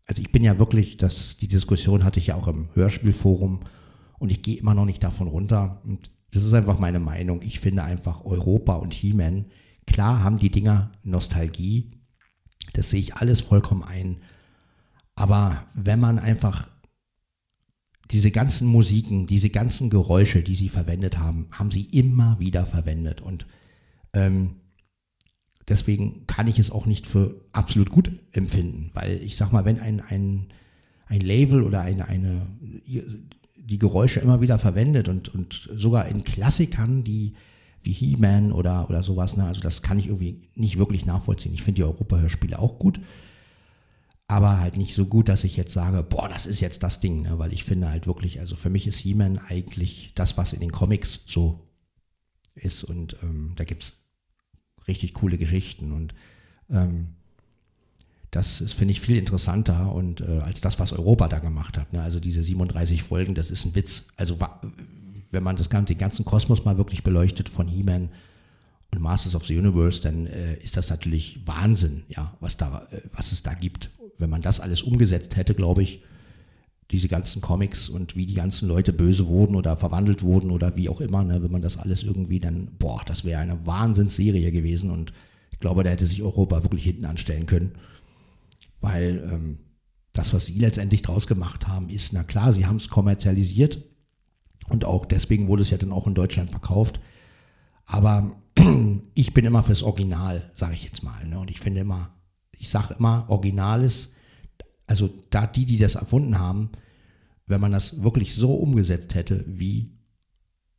also 0.06 0.20
ich 0.20 0.32
bin 0.32 0.44
ja 0.44 0.58
wirklich, 0.58 0.96
das, 0.96 1.36
die 1.36 1.48
Diskussion 1.48 2.04
hatte 2.04 2.20
ich 2.20 2.28
ja 2.28 2.34
auch 2.34 2.48
im 2.48 2.68
Hörspielforum 2.74 3.60
und 4.18 4.32
ich 4.32 4.42
gehe 4.42 4.56
immer 4.56 4.74
noch 4.74 4.84
nicht 4.84 5.02
davon 5.02 5.28
runter. 5.28 5.80
Und 5.84 6.10
das 6.32 6.42
ist 6.42 6.54
einfach 6.54 6.78
meine 6.78 7.00
Meinung. 7.00 7.42
Ich 7.42 7.60
finde 7.60 7.84
einfach 7.84 8.24
Europa 8.24 8.74
und 8.74 8.92
He-Man, 8.92 9.46
klar 9.86 10.22
haben 10.22 10.38
die 10.38 10.50
Dinger 10.50 10.90
Nostalgie, 11.02 11.92
das 12.72 12.90
sehe 12.90 13.00
ich 13.00 13.14
alles 13.14 13.40
vollkommen 13.40 13.84
ein. 13.84 14.18
Aber 15.14 15.64
wenn 15.74 16.00
man 16.00 16.18
einfach 16.18 16.66
diese 18.10 18.30
ganzen 18.30 18.68
Musiken, 18.68 19.26
diese 19.26 19.50
ganzen 19.50 19.90
Geräusche, 19.90 20.42
die 20.42 20.54
sie 20.54 20.68
verwendet 20.68 21.18
haben, 21.18 21.48
haben 21.50 21.70
sie 21.70 21.84
immer 21.84 22.38
wieder 22.38 22.66
verwendet. 22.66 23.20
Und 23.20 23.46
ähm, 24.12 24.56
deswegen 25.68 26.26
kann 26.26 26.46
ich 26.46 26.58
es 26.58 26.70
auch 26.70 26.86
nicht 26.86 27.06
für 27.06 27.40
absolut 27.52 27.90
gut 27.90 28.10
empfinden, 28.32 28.90
weil 28.94 29.22
ich 29.22 29.36
sag 29.36 29.52
mal, 29.52 29.64
wenn 29.64 29.80
ein, 29.80 30.00
ein, 30.00 30.48
ein 31.06 31.20
Label 31.20 31.62
oder 31.62 31.80
eine, 31.80 32.08
eine 32.08 32.46
die 33.56 33.78
Geräusche 33.78 34.20
immer 34.20 34.42
wieder 34.42 34.58
verwendet 34.58 35.08
und, 35.08 35.34
und 35.34 35.68
sogar 35.74 36.06
in 36.08 36.24
Klassikern, 36.24 37.04
die 37.04 37.34
wie 37.82 37.92
He-Man 37.92 38.52
oder, 38.52 38.88
oder 38.88 39.02
sowas, 39.02 39.36
ne, 39.36 39.44
also 39.44 39.60
das 39.60 39.82
kann 39.82 39.98
ich 39.98 40.06
irgendwie 40.06 40.48
nicht 40.54 40.78
wirklich 40.78 41.04
nachvollziehen. 41.04 41.52
Ich 41.52 41.62
finde 41.62 41.80
die 41.80 41.84
Europa-Hörspiele 41.84 42.58
auch 42.58 42.78
gut 42.78 43.00
aber 44.26 44.58
halt 44.58 44.76
nicht 44.76 44.94
so 44.94 45.06
gut, 45.06 45.28
dass 45.28 45.44
ich 45.44 45.56
jetzt 45.56 45.72
sage, 45.72 46.02
boah, 46.02 46.28
das 46.28 46.46
ist 46.46 46.60
jetzt 46.60 46.82
das 46.82 47.00
Ding, 47.00 47.22
ne? 47.22 47.38
weil 47.38 47.52
ich 47.52 47.64
finde 47.64 47.90
halt 47.90 48.06
wirklich, 48.06 48.40
also 48.40 48.56
für 48.56 48.70
mich 48.70 48.86
ist 48.86 48.98
He-Man 48.98 49.38
eigentlich 49.38 50.12
das, 50.14 50.36
was 50.38 50.52
in 50.52 50.60
den 50.60 50.72
Comics 50.72 51.20
so 51.26 51.68
ist 52.54 52.84
und 52.84 53.16
ähm, 53.22 53.52
da 53.56 53.64
gibt 53.64 53.82
es 53.82 53.92
richtig 54.88 55.14
coole 55.14 55.36
Geschichten 55.36 55.92
und 55.92 56.14
ähm, 56.70 57.08
das 58.30 58.60
ist, 58.60 58.72
finde 58.72 58.92
ich, 58.92 59.00
viel 59.00 59.16
interessanter 59.16 59.92
und 59.92 60.20
äh, 60.20 60.40
als 60.40 60.60
das, 60.60 60.80
was 60.80 60.92
Europa 60.92 61.28
da 61.28 61.38
gemacht 61.38 61.78
hat. 61.78 61.92
Ne? 61.92 62.02
Also 62.02 62.18
diese 62.18 62.42
37 62.42 63.02
Folgen, 63.02 63.34
das 63.34 63.50
ist 63.50 63.64
ein 63.64 63.76
Witz. 63.76 64.08
Also 64.16 64.38
wenn 65.30 65.42
man 65.42 65.56
das 65.56 65.70
ganze, 65.70 65.94
den 65.94 65.98
ganzen 65.98 66.24
Kosmos 66.24 66.64
mal 66.64 66.76
wirklich 66.76 67.04
beleuchtet 67.04 67.48
von 67.48 67.68
He-Man 67.68 68.08
und 68.90 69.00
Masters 69.00 69.36
of 69.36 69.46
the 69.46 69.56
Universe, 69.56 70.00
dann 70.00 70.26
äh, 70.26 70.56
ist 70.56 70.76
das 70.76 70.88
natürlich 70.88 71.46
Wahnsinn, 71.46 72.02
ja, 72.08 72.36
was 72.40 72.56
da, 72.56 72.88
äh, 72.90 73.02
was 73.12 73.30
es 73.30 73.42
da 73.42 73.54
gibt 73.54 73.90
wenn 74.18 74.30
man 74.30 74.42
das 74.42 74.60
alles 74.60 74.82
umgesetzt 74.82 75.36
hätte, 75.36 75.54
glaube 75.54 75.82
ich, 75.82 76.02
diese 76.90 77.08
ganzen 77.08 77.40
Comics 77.40 77.88
und 77.88 78.14
wie 78.14 78.26
die 78.26 78.34
ganzen 78.34 78.68
Leute 78.68 78.92
böse 78.92 79.26
wurden 79.26 79.56
oder 79.56 79.76
verwandelt 79.76 80.22
wurden 80.22 80.50
oder 80.50 80.76
wie 80.76 80.88
auch 80.88 81.00
immer, 81.00 81.24
ne, 81.24 81.42
wenn 81.42 81.50
man 81.50 81.62
das 81.62 81.78
alles 81.78 82.02
irgendwie 82.02 82.40
dann, 82.40 82.68
boah, 82.78 83.02
das 83.06 83.24
wäre 83.24 83.40
eine 83.40 83.66
Wahnsinnsserie 83.66 84.52
gewesen 84.52 84.90
und 84.90 85.12
ich 85.50 85.60
glaube, 85.60 85.82
da 85.82 85.90
hätte 85.90 86.06
sich 86.06 86.22
Europa 86.22 86.62
wirklich 86.62 86.84
hinten 86.84 87.06
anstellen 87.06 87.46
können, 87.46 87.72
weil 88.80 89.28
ähm, 89.32 89.58
das, 90.12 90.34
was 90.34 90.46
sie 90.46 90.58
letztendlich 90.58 91.02
draus 91.02 91.26
gemacht 91.26 91.66
haben, 91.66 91.88
ist, 91.88 92.12
na 92.12 92.22
klar, 92.22 92.52
sie 92.52 92.66
haben 92.66 92.76
es 92.76 92.88
kommerzialisiert 92.88 93.82
und 94.68 94.84
auch 94.84 95.06
deswegen 95.06 95.48
wurde 95.48 95.62
es 95.62 95.70
ja 95.70 95.78
dann 95.78 95.92
auch 95.92 96.06
in 96.06 96.14
Deutschland 96.14 96.50
verkauft, 96.50 97.00
aber 97.86 98.36
ich 99.14 99.32
bin 99.32 99.46
immer 99.46 99.62
fürs 99.62 99.82
Original, 99.82 100.50
sage 100.54 100.74
ich 100.74 100.84
jetzt 100.84 101.02
mal, 101.02 101.26
ne, 101.26 101.38
und 101.38 101.50
ich 101.50 101.60
finde 101.60 101.80
immer, 101.80 102.10
ich 102.58 102.68
sage 102.68 102.94
immer, 102.98 103.26
Originales, 103.28 104.10
also 104.86 105.10
da 105.30 105.46
die, 105.46 105.66
die 105.66 105.78
das 105.78 105.94
erfunden 105.94 106.38
haben, 106.38 106.70
wenn 107.46 107.60
man 107.60 107.72
das 107.72 108.02
wirklich 108.02 108.34
so 108.34 108.54
umgesetzt 108.54 109.14
hätte, 109.14 109.44
wie 109.46 109.92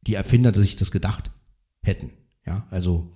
die 0.08 0.15
Erfinder 0.15 0.53
sich 0.53 0.75
das 0.75 0.91
gedacht 0.91 1.32
hätten. 1.84 2.12
Ja, 2.46 2.67
also 2.70 3.12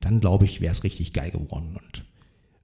dann 0.00 0.20
glaube 0.20 0.44
ich, 0.44 0.60
wäre 0.60 0.72
es 0.72 0.84
richtig 0.84 1.12
geil 1.12 1.30
geworden. 1.30 1.76
Und 1.76 2.04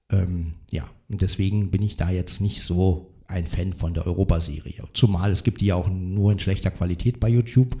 ähm, 0.09 0.53
ja, 0.71 0.89
und 1.09 1.21
deswegen 1.21 1.71
bin 1.71 1.81
ich 1.81 1.97
da 1.97 2.09
jetzt 2.09 2.41
nicht 2.41 2.61
so 2.61 3.13
ein 3.27 3.47
Fan 3.47 3.73
von 3.73 3.93
der 3.93 4.05
Europaserie. 4.05 4.83
Zumal 4.93 5.31
es 5.31 5.43
gibt 5.43 5.61
die 5.61 5.67
ja 5.67 5.75
auch 5.75 5.89
nur 5.89 6.31
in 6.31 6.39
schlechter 6.39 6.71
Qualität 6.71 7.19
bei 7.19 7.29
YouTube. 7.29 7.77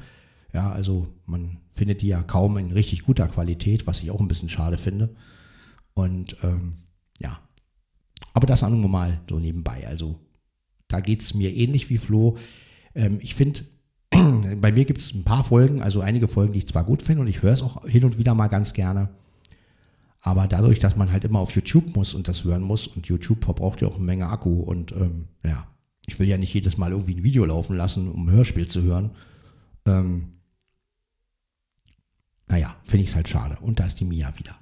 Ja, 0.53 0.71
also 0.71 1.07
man 1.25 1.57
findet 1.71 2.01
die 2.01 2.07
ja 2.07 2.21
kaum 2.23 2.57
in 2.57 2.71
richtig 2.71 3.03
guter 3.03 3.27
Qualität, 3.27 3.87
was 3.87 4.01
ich 4.01 4.11
auch 4.11 4.19
ein 4.19 4.27
bisschen 4.27 4.49
schade 4.49 4.77
finde. 4.77 5.15
Und 5.93 6.37
ähm, 6.43 6.71
ja, 7.19 7.39
aber 8.33 8.47
das 8.47 8.61
wir 8.61 8.69
mal 8.69 9.21
so 9.29 9.39
nebenbei. 9.39 9.87
Also 9.87 10.19
da 10.87 10.99
geht 10.99 11.21
es 11.21 11.33
mir 11.33 11.53
ähnlich 11.53 11.89
wie 11.89 11.97
Flo. 11.97 12.37
Ähm, 12.95 13.19
ich 13.21 13.35
finde, 13.35 13.61
bei 14.11 14.71
mir 14.71 14.85
gibt 14.85 15.01
es 15.01 15.13
ein 15.13 15.23
paar 15.23 15.43
Folgen, 15.43 15.81
also 15.81 16.01
einige 16.01 16.27
Folgen, 16.27 16.53
die 16.53 16.59
ich 16.59 16.67
zwar 16.67 16.83
gut 16.83 17.01
finde 17.01 17.21
und 17.21 17.27
ich 17.27 17.41
höre 17.41 17.53
es 17.53 17.61
auch 17.61 17.85
hin 17.85 18.05
und 18.05 18.17
wieder 18.17 18.35
mal 18.35 18.47
ganz 18.47 18.73
gerne. 18.73 19.09
Aber 20.21 20.47
dadurch, 20.47 20.79
dass 20.79 20.95
man 20.95 21.11
halt 21.11 21.25
immer 21.25 21.39
auf 21.39 21.53
YouTube 21.53 21.95
muss 21.95 22.13
und 22.13 22.27
das 22.27 22.43
hören 22.43 22.61
muss 22.61 22.87
und 22.87 23.07
YouTube 23.07 23.43
verbraucht 23.43 23.81
ja 23.81 23.89
auch 23.89 23.95
eine 23.95 24.05
Menge 24.05 24.27
Akku 24.27 24.61
und 24.61 24.93
ähm, 24.93 25.25
ja, 25.45 25.67
ich 26.05 26.17
will 26.17 26.27
ja 26.27 26.37
nicht 26.37 26.53
jedes 26.53 26.77
Mal 26.77 26.91
irgendwie 26.91 27.15
ein 27.15 27.23
Video 27.23 27.45
laufen 27.45 27.75
lassen, 27.75 28.09
um 28.09 28.27
ein 28.27 28.31
Hörspiel 28.31 28.67
zu 28.67 28.83
hören. 28.83 29.11
Ähm, 29.85 30.33
naja, 32.47 32.75
finde 32.83 33.03
ich 33.03 33.09
es 33.09 33.15
halt 33.15 33.27
schade. 33.27 33.57
Und 33.61 33.79
da 33.79 33.85
ist 33.85 33.99
die 33.99 34.05
Mia 34.05 34.31
wieder. 34.37 34.55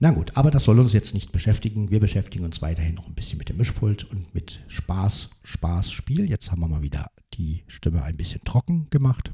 Na 0.00 0.12
gut, 0.12 0.36
aber 0.36 0.52
das 0.52 0.64
soll 0.64 0.78
uns 0.78 0.92
jetzt 0.92 1.12
nicht 1.12 1.32
beschäftigen. 1.32 1.90
Wir 1.90 1.98
beschäftigen 1.98 2.44
uns 2.44 2.62
weiterhin 2.62 2.94
noch 2.94 3.08
ein 3.08 3.14
bisschen 3.14 3.36
mit 3.36 3.48
dem 3.48 3.56
Mischpult 3.56 4.04
und 4.04 4.32
mit 4.32 4.60
Spaß, 4.68 5.30
Spaß, 5.42 5.90
Spiel. 5.90 6.30
Jetzt 6.30 6.52
haben 6.52 6.60
wir 6.60 6.68
mal 6.68 6.82
wieder 6.82 7.10
die 7.34 7.64
Stimme 7.66 8.04
ein 8.04 8.16
bisschen 8.16 8.44
trocken 8.44 8.88
gemacht. 8.90 9.32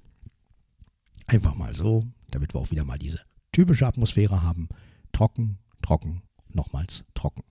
Einfach 1.26 1.54
mal 1.54 1.74
so, 1.74 2.06
damit 2.30 2.54
wir 2.54 2.62
auch 2.62 2.70
wieder 2.70 2.84
mal 2.84 2.98
diese 2.98 3.20
typische 3.52 3.86
Atmosphäre 3.86 4.42
haben. 4.42 4.68
Trocken, 5.12 5.58
trocken, 5.82 6.22
nochmals 6.48 7.04
trocken. 7.12 7.44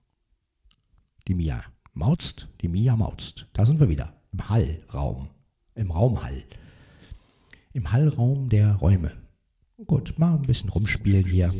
Die 1.28 1.34
Mia 1.34 1.62
mauzt, 1.92 2.48
die 2.62 2.68
Mia 2.68 2.96
mauzt. 2.96 3.46
Da 3.52 3.64
sind 3.64 3.78
wir 3.78 3.88
wieder. 3.88 4.12
Im 4.32 4.48
Hallraum. 4.48 5.28
Im 5.76 5.92
Raumhall. 5.92 6.44
Im 7.72 7.92
Hallraum 7.92 8.48
der 8.48 8.74
Räume. 8.74 9.12
Gut, 9.82 10.14
mal 10.18 10.34
ein 10.34 10.42
bisschen 10.42 10.68
rumspielen 10.70 11.24
hier. 11.24 11.52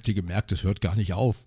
Habt 0.00 0.08
ihr 0.08 0.14
gemerkt, 0.14 0.50
es 0.50 0.64
hört 0.64 0.80
gar 0.80 0.96
nicht 0.96 1.12
auf. 1.12 1.44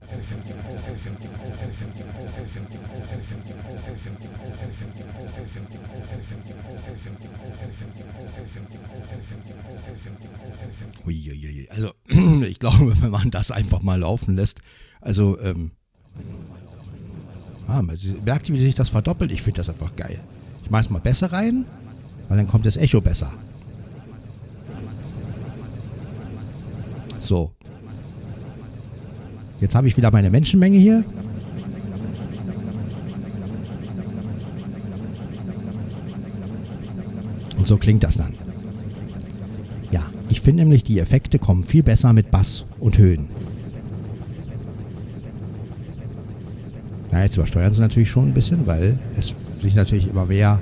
Uiuiui. 11.04 11.68
Also, 11.72 11.94
ich 12.48 12.60
glaube, 12.60 12.96
wenn 13.02 13.10
man 13.10 13.32
das 13.32 13.50
einfach 13.50 13.82
mal 13.82 14.00
laufen 14.00 14.36
lässt, 14.36 14.60
also, 15.02 15.40
ähm, 15.42 15.72
ah, 17.66 17.82
merkt 17.82 18.50
ihr, 18.50 18.56
wie 18.56 18.60
sich 18.60 18.76
das 18.76 18.90
verdoppelt? 18.90 19.32
Ich 19.32 19.42
finde 19.42 19.58
das 19.58 19.70
einfach 19.70 19.96
geil. 19.96 20.24
Ich 20.62 20.70
mache 20.70 20.84
es 20.84 20.90
mal 20.92 21.00
besser 21.00 21.34
rein, 21.34 21.66
weil 22.28 22.38
dann 22.38 22.48
kommt 22.48 22.68
das 22.68 22.78
Echo 22.78 23.02
besser. 23.02 23.34
So. 27.20 27.56
Jetzt 29.64 29.76
habe 29.76 29.88
ich 29.88 29.96
wieder 29.96 30.12
meine 30.12 30.30
Menschenmenge 30.30 30.78
hier. 30.78 31.06
Und 37.58 37.66
so 37.66 37.78
klingt 37.78 38.04
das 38.04 38.18
dann. 38.18 38.34
Ja, 39.90 40.02
ich 40.30 40.42
finde 40.42 40.64
nämlich, 40.64 40.84
die 40.84 41.00
Effekte 41.00 41.40
kommen 41.40 41.64
viel 41.64 41.82
besser 41.82 42.12
mit 42.12 42.30
Bass 42.30 42.66
und 42.82 42.98
Höhen. 42.98 43.30
Na, 47.10 47.24
jetzt 47.24 47.38
übersteuern 47.38 47.74
sie 47.74 47.80
natürlich 47.80 48.12
schon 48.12 48.28
ein 48.28 48.34
bisschen, 48.34 48.68
weil 48.68 49.00
es 49.18 49.34
sich 49.62 49.76
natürlich 49.76 50.10
immer 50.10 50.26
mehr 50.26 50.60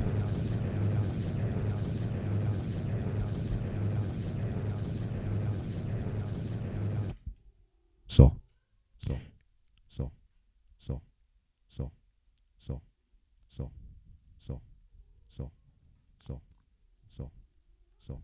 So. 18.02 18.22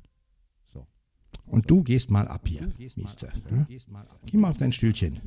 So. 0.68 0.88
Und 1.46 1.70
du 1.70 1.84
gehst 1.84 2.10
mal 2.10 2.28
ab 2.28 2.48
hier, 2.48 2.74
Mister. 2.96 3.32
Geh 4.26 4.38
mal 4.38 4.50
auf 4.50 4.58
dein 4.58 4.72
Stühlchen. 4.72 5.22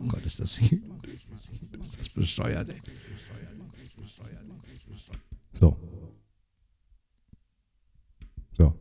Oh 0.00 0.06
Gott, 0.08 0.26
ist 0.26 0.40
das, 0.40 0.58
ist 0.58 1.98
das 1.98 2.08
bescheuert, 2.10 2.68
ey. 2.68 2.80
So. 5.52 5.76
So. 8.52 8.78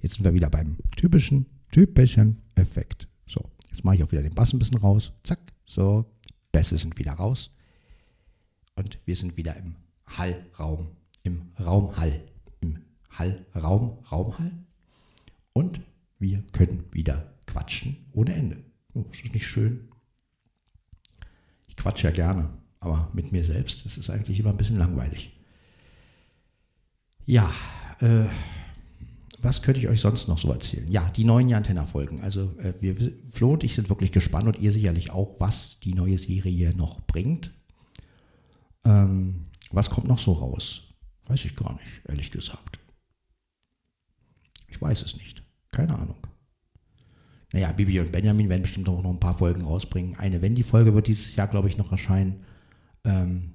Jetzt 0.00 0.14
sind 0.16 0.24
wir 0.24 0.34
wieder 0.34 0.50
beim 0.50 0.76
typischen, 0.96 1.46
typischen 1.70 2.42
Effekt. 2.56 3.08
Jetzt 3.72 3.84
mache 3.84 3.96
ich 3.96 4.04
auch 4.04 4.12
wieder 4.12 4.22
den 4.22 4.34
Bass 4.34 4.52
ein 4.52 4.58
bisschen 4.58 4.78
raus. 4.78 5.12
Zack, 5.24 5.40
so. 5.64 6.04
Bässe 6.52 6.76
sind 6.78 6.98
wieder 6.98 7.12
raus. 7.12 7.50
Und 8.76 8.98
wir 9.04 9.16
sind 9.16 9.36
wieder 9.36 9.56
im 9.56 9.74
Hallraum, 10.06 10.88
im 11.22 11.52
Raumhall, 11.58 12.22
im 12.60 12.84
Hallraum, 13.10 13.98
Raumhall. 14.10 14.52
Und 15.52 15.80
wir 16.18 16.42
können 16.52 16.84
wieder 16.92 17.34
quatschen 17.46 17.96
ohne 18.12 18.34
Ende. 18.34 18.64
Oh, 18.94 19.04
ist 19.10 19.24
das 19.24 19.32
nicht 19.32 19.46
schön? 19.46 19.88
Ich 21.66 21.76
quatsche 21.76 22.08
ja 22.08 22.12
gerne, 22.12 22.50
aber 22.80 23.10
mit 23.14 23.32
mir 23.32 23.44
selbst, 23.44 23.84
das 23.86 23.96
ist 23.96 24.10
eigentlich 24.10 24.38
immer 24.38 24.50
ein 24.50 24.56
bisschen 24.56 24.76
langweilig. 24.76 25.34
Ja, 27.24 27.50
äh, 28.00 28.26
was 29.42 29.62
könnte 29.62 29.80
ich 29.80 29.88
euch 29.88 30.00
sonst 30.00 30.28
noch 30.28 30.38
so 30.38 30.50
erzählen? 30.52 30.90
Ja, 30.90 31.10
die 31.10 31.24
neuen 31.24 31.48
Jantenna-Folgen. 31.48 32.20
Also 32.22 32.52
äh, 32.58 32.74
wir, 32.80 32.96
Flo 33.28 33.52
und 33.52 33.64
ich 33.64 33.74
sind 33.74 33.88
wirklich 33.88 34.12
gespannt 34.12 34.46
und 34.46 34.58
ihr 34.58 34.72
sicherlich 34.72 35.10
auch, 35.10 35.40
was 35.40 35.78
die 35.80 35.94
neue 35.94 36.18
Serie 36.18 36.74
noch 36.76 37.00
bringt. 37.02 37.52
Ähm, 38.84 39.46
was 39.70 39.90
kommt 39.90 40.08
noch 40.08 40.18
so 40.18 40.32
raus? 40.32 40.82
Weiß 41.28 41.44
ich 41.44 41.56
gar 41.56 41.72
nicht, 41.74 42.02
ehrlich 42.08 42.30
gesagt. 42.30 42.78
Ich 44.68 44.80
weiß 44.80 45.02
es 45.02 45.16
nicht. 45.16 45.42
Keine 45.70 45.98
Ahnung. 45.98 46.16
Naja, 47.52 47.70
Bibi 47.72 48.00
und 48.00 48.12
Benjamin 48.12 48.48
werden 48.48 48.62
bestimmt 48.62 48.88
auch 48.88 49.02
noch 49.02 49.10
ein 49.10 49.20
paar 49.20 49.34
Folgen 49.34 49.62
rausbringen. 49.62 50.16
Eine 50.16 50.40
Wendy-Folge 50.40 50.94
wird 50.94 51.06
dieses 51.06 51.36
Jahr, 51.36 51.48
glaube 51.48 51.68
ich, 51.68 51.76
noch 51.76 51.92
erscheinen. 51.92 52.44
Ähm, 53.04 53.52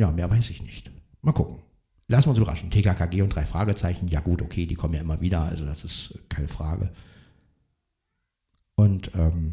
Ja, 0.00 0.10
mehr 0.10 0.30
weiß 0.30 0.48
ich 0.48 0.62
nicht. 0.62 0.90
Mal 1.20 1.32
gucken. 1.32 1.62
Lassen 2.10 2.26
wir 2.26 2.30
uns 2.30 2.38
überraschen. 2.40 2.70
TKKG 2.70 3.22
und 3.22 3.32
drei 3.32 3.46
Fragezeichen. 3.46 4.08
Ja 4.08 4.18
gut, 4.18 4.42
okay, 4.42 4.66
die 4.66 4.74
kommen 4.74 4.94
ja 4.94 5.00
immer 5.00 5.20
wieder, 5.20 5.42
also 5.44 5.64
das 5.64 5.84
ist 5.84 6.28
keine 6.28 6.48
Frage. 6.48 6.90
Und 8.74 9.12
ähm, 9.14 9.52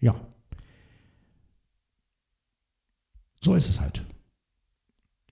ja, 0.00 0.14
so 3.40 3.56
ist 3.56 3.68
es 3.68 3.80
halt. 3.80 4.04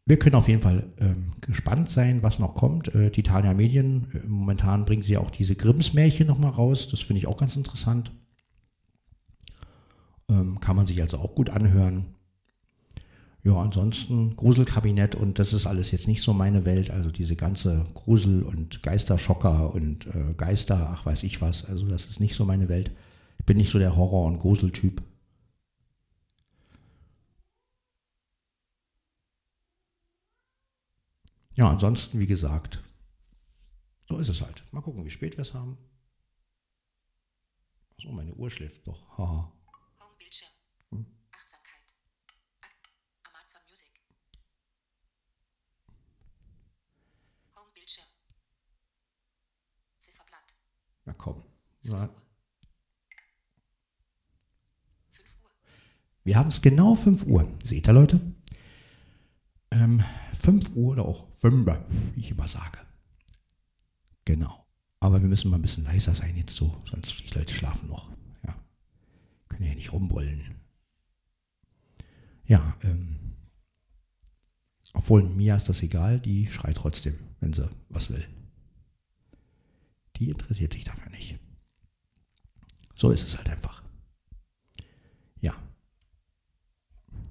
Wir 0.07 0.19
können 0.19 0.35
auf 0.35 0.49
jeden 0.49 0.61
Fall 0.61 0.93
ähm, 0.99 1.35
gespannt 1.41 1.89
sein, 1.89 2.25
was 2.25 2.41
noch 2.41 2.57
kommt. 2.57 2.93
Äh, 2.97 3.13
Titania 3.13 3.55
Medien, 3.55 4.11
äh, 4.13 4.27
momentan 4.27 4.85
bringen 4.87 5.05
sie 5.05 5.19
auch 5.19 5.31
diese 5.31 5.55
Grimms-Märchen 5.55 6.27
nochmal 6.27 6.51
raus. 6.51 6.89
Das 6.89 6.99
finde 6.99 7.19
ich 7.19 7.29
auch 7.29 7.37
ganz 7.37 7.55
interessant. 7.55 8.11
Ähm, 10.29 10.59
kann 10.59 10.75
man 10.75 10.89
sich 10.89 11.01
also 11.01 11.19
auch 11.19 11.37
gut 11.37 11.49
anhören. 11.49 12.17
Ja, 13.43 13.57
ansonsten 13.57 14.37
Gruselkabinett 14.37 15.15
und 15.15 15.39
das 15.39 15.55
ist 15.55 15.67
alles 15.67 15.93
jetzt 15.93 16.07
nicht 16.07 16.23
so 16.23 16.35
meine 16.35 16.67
Welt. 16.67 16.91
Also 16.91 17.11
diese 17.11 17.37
ganze 17.37 17.87
Grusel- 17.95 18.43
und 18.43 18.83
Geisterschocker 18.83 19.73
und 19.75 20.07
äh, 20.09 20.35
Geister, 20.37 20.91
ach 20.93 21.07
weiß 21.07 21.23
ich 21.23 21.41
was. 21.41 21.65
Also 21.65 21.87
das 21.87 22.07
ist 22.07 22.21
nicht 22.21 22.35
so 22.35 22.45
meine 22.45 22.69
Welt. 22.69 22.91
Ich 23.39 23.47
bin 23.47 23.57
nicht 23.57 23.71
so 23.71 23.79
der 23.79 23.97
Horror- 23.97 24.27
und 24.27 24.39
Gruseltyp. 24.39 25.03
Ja, 31.57 31.69
ansonsten, 31.69 32.21
wie 32.21 32.27
gesagt, 32.27 32.83
so 34.09 34.19
ist 34.19 34.29
es 34.29 34.43
halt. 34.43 34.65
Mal 34.73 34.83
gucken, 34.83 35.05
wie 35.05 35.11
spät 35.11 35.37
wir 35.37 35.43
es 35.43 35.55
haben. 35.55 35.79
Achso, 37.97 38.13
meine 38.13 38.35
Uhr 38.35 38.51
schläft 38.51 38.87
noch. 38.87 39.17
Haha. 39.19 39.53
Na 51.11 51.15
komm. 51.19 51.35
5 51.83 51.93
Na, 51.93 52.03
Uhr. 52.03 52.15
5 55.09 55.37
Uhr. 55.43 55.51
Wir 56.23 56.37
haben 56.37 56.47
es 56.47 56.63
genau 56.63 56.95
5 56.95 57.27
Uhr. 57.27 57.53
Seht 57.65 57.89
ihr, 57.89 57.93
Leute? 57.93 58.21
Ähm, 59.73 60.05
5 60.35 60.77
Uhr 60.77 60.93
oder 60.93 61.05
auch 61.05 61.29
5, 61.33 61.67
wie 62.15 62.21
ich 62.21 62.31
immer 62.31 62.47
sage. 62.47 62.79
Genau. 64.25 64.65
Aber 65.01 65.21
wir 65.21 65.29
müssen 65.29 65.51
mal 65.51 65.59
ein 65.59 65.63
bisschen 65.63 65.83
leiser 65.83 66.15
sein 66.15 66.37
jetzt 66.37 66.57
so, 66.57 66.81
sonst 66.89 67.19
die 67.19 67.37
Leute 67.37 67.55
schlafen 67.55 67.89
noch. 67.89 68.09
Ja. 68.47 68.55
Können 69.49 69.67
ja 69.67 69.75
nicht 69.75 69.93
rumbrüllen. 69.93 70.61
Ja, 72.45 72.77
ähm, 72.83 73.35
obwohl 74.93 75.25
Mia 75.25 75.57
ist 75.57 75.69
das 75.69 75.83
egal, 75.83 76.21
die 76.21 76.47
schreit 76.47 76.77
trotzdem, 76.77 77.19
wenn 77.41 77.53
sie 77.53 77.69
was 77.89 78.11
will. 78.11 78.25
Die 80.21 80.29
interessiert 80.29 80.75
sich 80.75 80.85
dafür 80.85 81.11
nicht. 81.11 81.39
So 82.95 83.11
ist 83.11 83.27
es 83.27 83.39
halt 83.39 83.49
einfach. 83.49 83.83
Ja. 85.41 85.55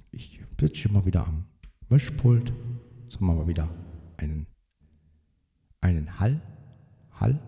Ich 0.09 0.41
sitze 0.59 0.89
mal 0.89 1.05
wieder 1.05 1.27
am 1.27 1.45
Mischpult. 1.87 2.51
Jetzt 3.03 3.17
haben 3.17 3.27
wir 3.27 3.35
mal 3.35 3.47
wieder 3.47 3.69
einen, 4.17 4.47
einen 5.81 6.19
Hall, 6.19 6.41
Hall, 7.11 7.39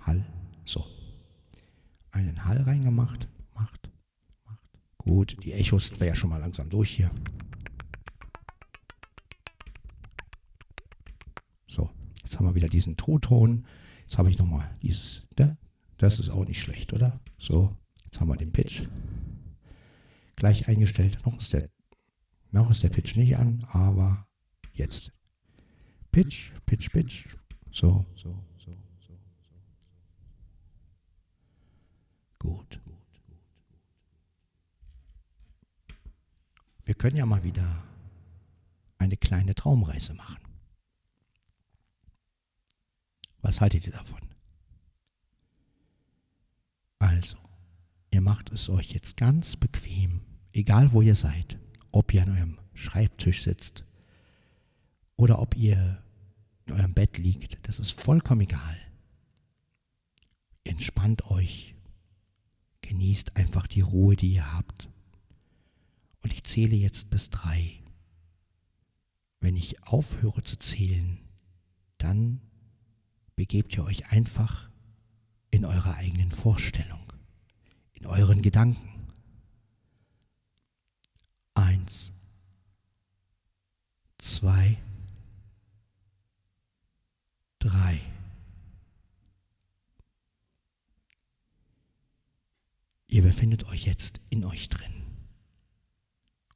Hall, 0.00 0.26
so. 0.64 0.84
Einen 2.10 2.44
Hall 2.44 2.60
reingemacht. 2.62 3.28
Macht, 3.54 3.88
macht. 4.44 4.68
Gut, 4.98 5.36
die 5.44 5.52
Echos 5.52 5.86
sind 5.86 6.00
wir 6.00 6.08
ja 6.08 6.16
schon 6.16 6.30
mal 6.30 6.40
langsam 6.40 6.68
durch 6.68 6.90
hier. 6.90 7.12
So, 11.68 11.88
jetzt 12.24 12.36
haben 12.36 12.46
wir 12.46 12.56
wieder 12.56 12.68
diesen 12.68 12.96
Truton. 12.96 13.64
Jetzt 14.06 14.18
habe 14.18 14.30
ich 14.30 14.38
nochmal 14.38 14.70
dieses, 14.82 15.26
da, 15.34 15.56
das 15.98 16.20
ist 16.20 16.30
auch 16.30 16.46
nicht 16.46 16.62
schlecht, 16.62 16.92
oder? 16.92 17.18
So, 17.40 17.76
jetzt 18.04 18.20
haben 18.20 18.28
wir 18.28 18.36
den 18.36 18.52
Pitch 18.52 18.86
gleich 20.36 20.68
eingestellt. 20.68 21.18
Noch 21.26 21.36
ist 21.38 21.52
der, 21.52 21.68
noch 22.52 22.70
ist 22.70 22.84
der 22.84 22.90
Pitch 22.90 23.16
nicht 23.16 23.36
an, 23.36 23.66
aber 23.70 24.28
jetzt. 24.74 25.12
Pitch, 26.12 26.52
Pitch, 26.66 26.90
Pitch. 26.92 27.26
So, 27.72 28.06
gut. 32.38 32.80
Wir 36.84 36.94
können 36.94 37.16
ja 37.16 37.26
mal 37.26 37.42
wieder 37.42 37.82
eine 38.98 39.16
kleine 39.16 39.56
Traumreise 39.56 40.14
machen. 40.14 40.45
Was 43.46 43.60
haltet 43.60 43.86
ihr 43.86 43.92
davon? 43.92 44.18
Also, 46.98 47.36
ihr 48.10 48.20
macht 48.20 48.50
es 48.50 48.68
euch 48.68 48.90
jetzt 48.90 49.16
ganz 49.16 49.56
bequem, 49.56 50.22
egal 50.52 50.90
wo 50.90 51.00
ihr 51.00 51.14
seid, 51.14 51.56
ob 51.92 52.12
ihr 52.12 52.22
an 52.24 52.30
eurem 52.30 52.58
Schreibtisch 52.74 53.44
sitzt 53.44 53.84
oder 55.14 55.38
ob 55.38 55.54
ihr 55.56 56.02
in 56.64 56.72
eurem 56.72 56.92
Bett 56.92 57.18
liegt, 57.18 57.68
das 57.68 57.78
ist 57.78 57.92
vollkommen 57.92 58.40
egal. 58.40 58.76
Entspannt 60.64 61.30
euch, 61.30 61.76
genießt 62.80 63.36
einfach 63.36 63.68
die 63.68 63.82
Ruhe, 63.82 64.16
die 64.16 64.32
ihr 64.32 64.54
habt. 64.54 64.88
Und 66.20 66.32
ich 66.32 66.42
zähle 66.42 66.74
jetzt 66.74 67.10
bis 67.10 67.30
drei. 67.30 67.80
Wenn 69.38 69.54
ich 69.54 69.84
aufhöre 69.84 70.42
zu 70.42 70.58
zählen, 70.58 71.20
dann 71.98 72.40
begebt 73.36 73.76
ihr 73.76 73.84
euch 73.84 74.10
einfach 74.10 74.68
in 75.50 75.64
eure 75.64 75.94
eigenen 75.94 76.32
Vorstellung, 76.32 77.12
in 77.92 78.06
euren 78.06 78.42
Gedanken. 78.42 79.12
Eins, 81.54 82.12
zwei, 84.18 84.76
drei. 87.58 88.00
Ihr 93.08 93.22
befindet 93.22 93.64
euch 93.64 93.86
jetzt 93.86 94.20
in 94.30 94.44
euch 94.44 94.68
drin 94.68 94.92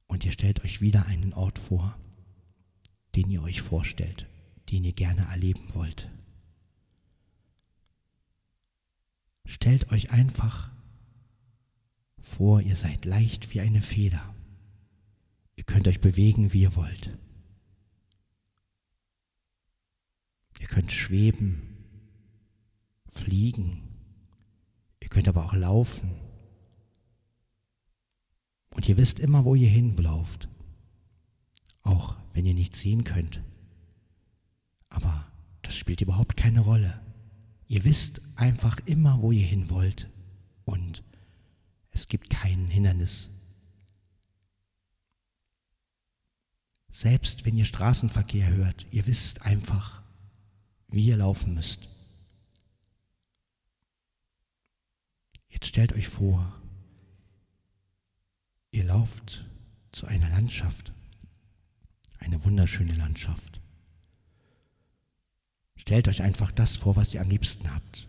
und 0.06 0.24
ihr 0.24 0.32
stellt 0.32 0.64
euch 0.64 0.80
wieder 0.80 1.06
einen 1.06 1.32
Ort 1.32 1.58
vor, 1.58 1.96
den 3.14 3.30
ihr 3.30 3.42
euch 3.42 3.62
vorstellt, 3.62 4.26
den 4.70 4.84
ihr 4.84 4.92
gerne 4.92 5.22
erleben 5.22 5.72
wollt. 5.74 6.10
Stellt 9.50 9.90
euch 9.90 10.12
einfach 10.12 10.70
vor, 12.20 12.60
ihr 12.60 12.76
seid 12.76 13.04
leicht 13.04 13.52
wie 13.52 13.60
eine 13.60 13.82
Feder. 13.82 14.32
Ihr 15.56 15.64
könnt 15.64 15.88
euch 15.88 16.00
bewegen, 16.00 16.52
wie 16.52 16.60
ihr 16.60 16.76
wollt. 16.76 17.18
Ihr 20.60 20.68
könnt 20.68 20.92
schweben, 20.92 21.62
fliegen. 23.08 23.82
Ihr 25.00 25.08
könnt 25.08 25.26
aber 25.26 25.44
auch 25.46 25.54
laufen. 25.54 26.14
Und 28.76 28.88
ihr 28.88 28.96
wisst 28.96 29.18
immer, 29.18 29.44
wo 29.44 29.56
ihr 29.56 29.68
hinlauft. 29.68 30.48
Auch 31.82 32.16
wenn 32.34 32.46
ihr 32.46 32.54
nichts 32.54 32.78
sehen 32.78 33.02
könnt. 33.02 33.42
Aber 34.90 35.26
das 35.62 35.74
spielt 35.76 36.02
überhaupt 36.02 36.36
keine 36.36 36.60
Rolle. 36.60 37.00
Ihr 37.70 37.84
wisst 37.84 38.20
einfach 38.34 38.80
immer, 38.86 39.22
wo 39.22 39.30
ihr 39.30 39.46
hin 39.46 39.70
wollt. 39.70 40.10
Und 40.64 41.04
es 41.92 42.08
gibt 42.08 42.28
kein 42.28 42.66
Hindernis. 42.66 43.30
Selbst 46.92 47.44
wenn 47.44 47.56
ihr 47.56 47.64
Straßenverkehr 47.64 48.48
hört, 48.48 48.88
ihr 48.90 49.06
wisst 49.06 49.42
einfach, 49.42 50.02
wie 50.88 51.06
ihr 51.06 51.16
laufen 51.16 51.54
müsst. 51.54 51.88
Jetzt 55.48 55.66
stellt 55.66 55.92
euch 55.92 56.08
vor, 56.08 56.52
ihr 58.72 58.82
lauft 58.82 59.46
zu 59.92 60.06
einer 60.06 60.28
Landschaft, 60.28 60.92
eine 62.18 62.42
wunderschöne 62.42 62.94
Landschaft. 62.94 63.60
Stellt 65.80 66.08
euch 66.08 66.20
einfach 66.20 66.52
das 66.52 66.76
vor, 66.76 66.96
was 66.96 67.14
ihr 67.14 67.22
am 67.22 67.30
liebsten 67.30 67.74
habt. 67.74 68.06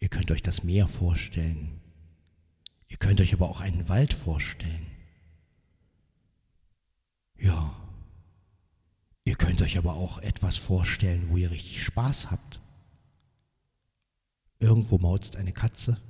Ihr 0.00 0.08
könnt 0.08 0.32
euch 0.32 0.42
das 0.42 0.64
Meer 0.64 0.88
vorstellen. 0.88 1.80
Ihr 2.88 2.96
könnt 2.96 3.20
euch 3.20 3.32
aber 3.32 3.48
auch 3.48 3.60
einen 3.60 3.88
Wald 3.88 4.12
vorstellen. 4.12 4.84
Ja. 7.36 7.72
Ihr 9.24 9.36
könnt 9.36 9.62
euch 9.62 9.78
aber 9.78 9.94
auch 9.94 10.18
etwas 10.18 10.56
vorstellen, 10.56 11.28
wo 11.28 11.36
ihr 11.36 11.52
richtig 11.52 11.84
Spaß 11.84 12.32
habt. 12.32 12.58
Irgendwo 14.58 14.98
mauzt 14.98 15.36
eine 15.36 15.52
Katze. 15.52 16.02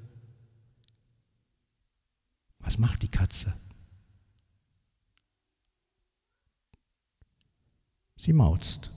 Was 2.61 2.79
macht 2.79 3.03
die 3.03 3.11
Katze? 3.11 3.53
Sie 8.17 8.33
mauzt. 8.33 8.91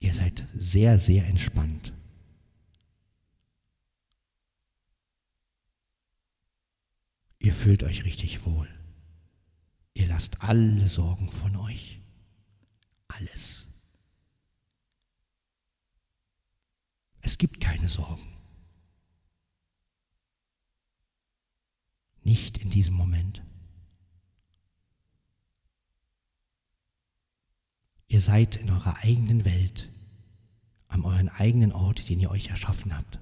Ihr 0.00 0.14
seid 0.14 0.46
sehr, 0.54 0.98
sehr 0.98 1.26
entspannt. 1.26 1.92
Ihr 7.38 7.52
fühlt 7.52 7.82
euch 7.82 8.04
richtig 8.04 8.44
wohl. 8.44 8.68
Ihr 9.94 10.06
lasst 10.06 10.42
alle 10.42 10.88
Sorgen 10.88 11.30
von 11.30 11.56
euch. 11.56 12.00
Alles. 13.08 13.66
Es 17.20 17.38
gibt 17.38 17.60
keine 17.60 17.88
Sorgen. 17.88 18.26
Nicht 22.22 22.58
in 22.58 22.70
diesem 22.70 22.94
Moment. 22.94 23.42
Ihr 28.08 28.22
seid 28.22 28.56
in 28.56 28.70
eurer 28.70 28.96
eigenen 29.02 29.44
Welt, 29.44 29.90
an 30.88 31.04
euren 31.04 31.28
eigenen 31.28 31.72
Ort, 31.72 32.08
den 32.08 32.18
ihr 32.18 32.30
euch 32.30 32.48
erschaffen 32.48 32.96
habt. 32.96 33.20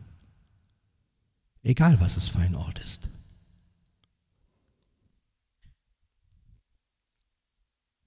Egal, 1.63 1.99
was 1.99 2.17
es 2.17 2.29
für 2.29 2.39
ein 2.39 2.55
Ort 2.55 2.79
ist. 2.79 3.11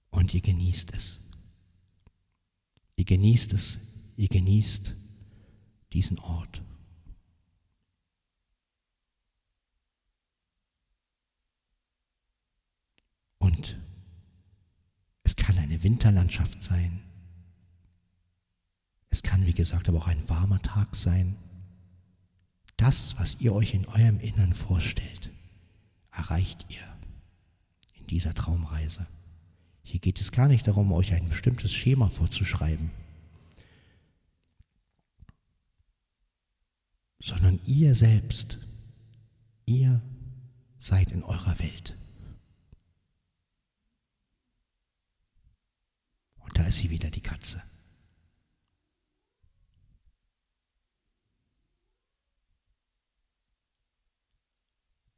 Und 0.08 0.32
ihr 0.32 0.40
genießt 0.40 0.94
es. 0.94 1.18
Ihr 2.96 3.04
genießt 3.04 3.52
es, 3.52 3.78
ihr 4.16 4.28
genießt 4.28 4.94
diesen 5.92 6.18
Ort. 6.18 6.62
Und 13.38 13.78
kann 15.40 15.58
eine 15.58 15.82
Winterlandschaft 15.82 16.62
sein. 16.62 17.00
Es 19.08 19.22
kann, 19.22 19.46
wie 19.46 19.54
gesagt, 19.54 19.88
aber 19.88 19.98
auch 19.98 20.06
ein 20.06 20.28
warmer 20.28 20.62
Tag 20.62 20.94
sein. 20.94 21.34
Das, 22.76 23.18
was 23.18 23.40
ihr 23.40 23.52
euch 23.52 23.74
in 23.74 23.86
eurem 23.86 24.20
Innern 24.20 24.54
vorstellt, 24.54 25.30
erreicht 26.12 26.66
ihr 26.68 26.86
in 27.98 28.06
dieser 28.06 28.34
Traumreise. 28.34 29.06
Hier 29.82 29.98
geht 29.98 30.20
es 30.20 30.30
gar 30.30 30.46
nicht 30.46 30.68
darum, 30.68 30.92
euch 30.92 31.12
ein 31.12 31.28
bestimmtes 31.28 31.72
Schema 31.72 32.10
vorzuschreiben, 32.10 32.90
sondern 37.18 37.58
ihr 37.64 37.94
selbst, 37.94 38.58
ihr 39.66 40.00
seid 40.78 41.10
in 41.12 41.24
eurer 41.24 41.58
Welt. 41.58 41.96
Da 46.60 46.66
ist 46.66 46.76
sie 46.76 46.90
wieder, 46.90 47.10
die 47.10 47.22
Katze. 47.22 47.62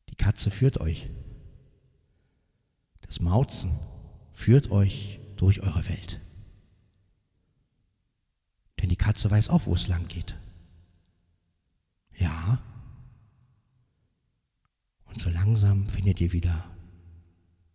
Die 0.08 0.14
Katze 0.14 0.52
führt 0.52 0.78
euch. 0.78 1.10
Das 3.00 3.18
Mauzen 3.18 3.76
führt 4.32 4.70
euch 4.70 5.18
durch 5.34 5.60
eure 5.62 5.88
Welt. 5.88 6.20
Denn 8.80 8.88
die 8.88 8.96
Katze 8.96 9.28
weiß 9.28 9.48
auch, 9.48 9.66
wo 9.66 9.74
es 9.74 9.88
lang 9.88 10.06
geht. 10.06 10.38
Ja. 12.18 12.62
Und 15.06 15.18
so 15.18 15.28
langsam 15.28 15.88
findet 15.88 16.20
ihr 16.20 16.32
wieder 16.32 16.70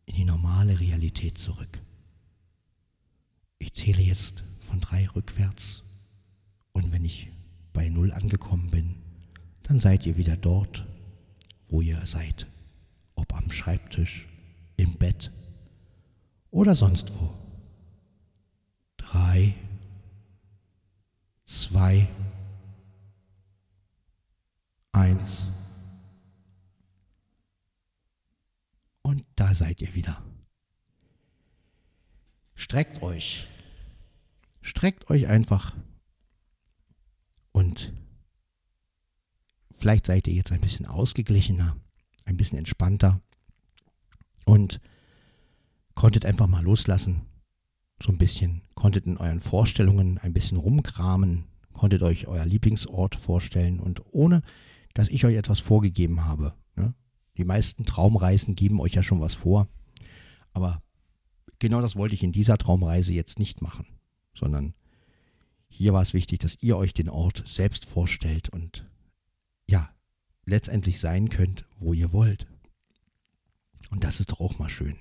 in 0.05 0.15
die 0.15 0.25
normale 0.25 0.79
Realität 0.79 1.37
zurück. 1.37 1.81
Ich 3.67 3.73
zähle 3.73 4.01
jetzt 4.01 4.45
von 4.61 4.79
drei 4.79 5.05
rückwärts 5.09 5.83
und 6.71 6.93
wenn 6.93 7.03
ich 7.03 7.29
bei 7.73 7.89
null 7.89 8.13
angekommen 8.13 8.71
bin, 8.71 8.95
dann 9.63 9.81
seid 9.81 10.05
ihr 10.05 10.15
wieder 10.15 10.37
dort, 10.37 10.87
wo 11.67 11.81
ihr 11.81 12.05
seid. 12.05 12.47
Ob 13.15 13.33
am 13.35 13.51
Schreibtisch, 13.51 14.25
im 14.77 14.93
Bett 14.93 15.33
oder 16.49 16.75
sonst 16.75 17.19
wo. 17.19 17.33
Drei, 18.95 19.53
zwei, 21.43 22.07
eins. 24.93 25.43
Und 29.01 29.25
da 29.35 29.53
seid 29.53 29.81
ihr 29.81 29.93
wieder. 29.93 30.23
Streckt 32.55 33.03
euch. 33.03 33.49
Streckt 34.67 35.09
euch 35.09 35.27
einfach. 35.27 35.73
Und 37.53 37.93
vielleicht 39.71 40.07
seid 40.07 40.27
ihr 40.27 40.33
jetzt 40.33 40.51
ein 40.51 40.59
bisschen 40.59 40.85
ausgeglichener, 40.85 41.77
ein 42.25 42.35
bisschen 42.35 42.57
entspannter 42.57 43.21
und 44.45 44.81
konntet 45.95 46.25
einfach 46.25 46.47
mal 46.47 46.65
loslassen. 46.65 47.21
So 48.03 48.11
ein 48.11 48.17
bisschen, 48.17 48.61
konntet 48.75 49.05
in 49.05 49.15
euren 49.15 49.39
Vorstellungen 49.39 50.17
ein 50.17 50.33
bisschen 50.33 50.57
rumkramen, 50.57 51.45
konntet 51.71 52.03
euch 52.03 52.27
euer 52.27 52.45
Lieblingsort 52.45 53.15
vorstellen 53.15 53.79
und 53.79 54.01
ohne, 54.11 54.41
dass 54.93 55.07
ich 55.07 55.23
euch 55.23 55.37
etwas 55.37 55.61
vorgegeben 55.61 56.25
habe. 56.25 56.53
Ne? 56.75 56.93
Die 57.37 57.45
meisten 57.45 57.85
Traumreisen 57.85 58.57
geben 58.57 58.81
euch 58.81 58.95
ja 58.95 59.01
schon 59.01 59.21
was 59.21 59.33
vor, 59.33 59.69
aber 60.51 60.83
genau 61.57 61.79
das 61.79 61.95
wollte 61.95 62.15
ich 62.15 62.23
in 62.23 62.33
dieser 62.33 62.57
Traumreise 62.57 63.13
jetzt 63.13 63.39
nicht 63.39 63.61
machen, 63.61 63.87
sondern 64.37 64.73
hier 65.69 65.93
war 65.93 66.01
es 66.01 66.13
wichtig, 66.13 66.39
dass 66.39 66.57
ihr 66.61 66.77
euch 66.77 66.93
den 66.93 67.09
Ort 67.09 67.43
selbst 67.45 67.85
vorstellt 67.85 68.49
und 68.49 68.85
ja, 69.67 69.89
letztendlich 70.45 70.99
sein 70.99 71.29
könnt, 71.29 71.65
wo 71.77 71.93
ihr 71.93 72.13
wollt. 72.13 72.47
Und 73.89 74.03
das 74.03 74.19
ist 74.19 74.31
doch 74.31 74.39
auch 74.39 74.59
mal 74.59 74.69
schön. 74.69 74.95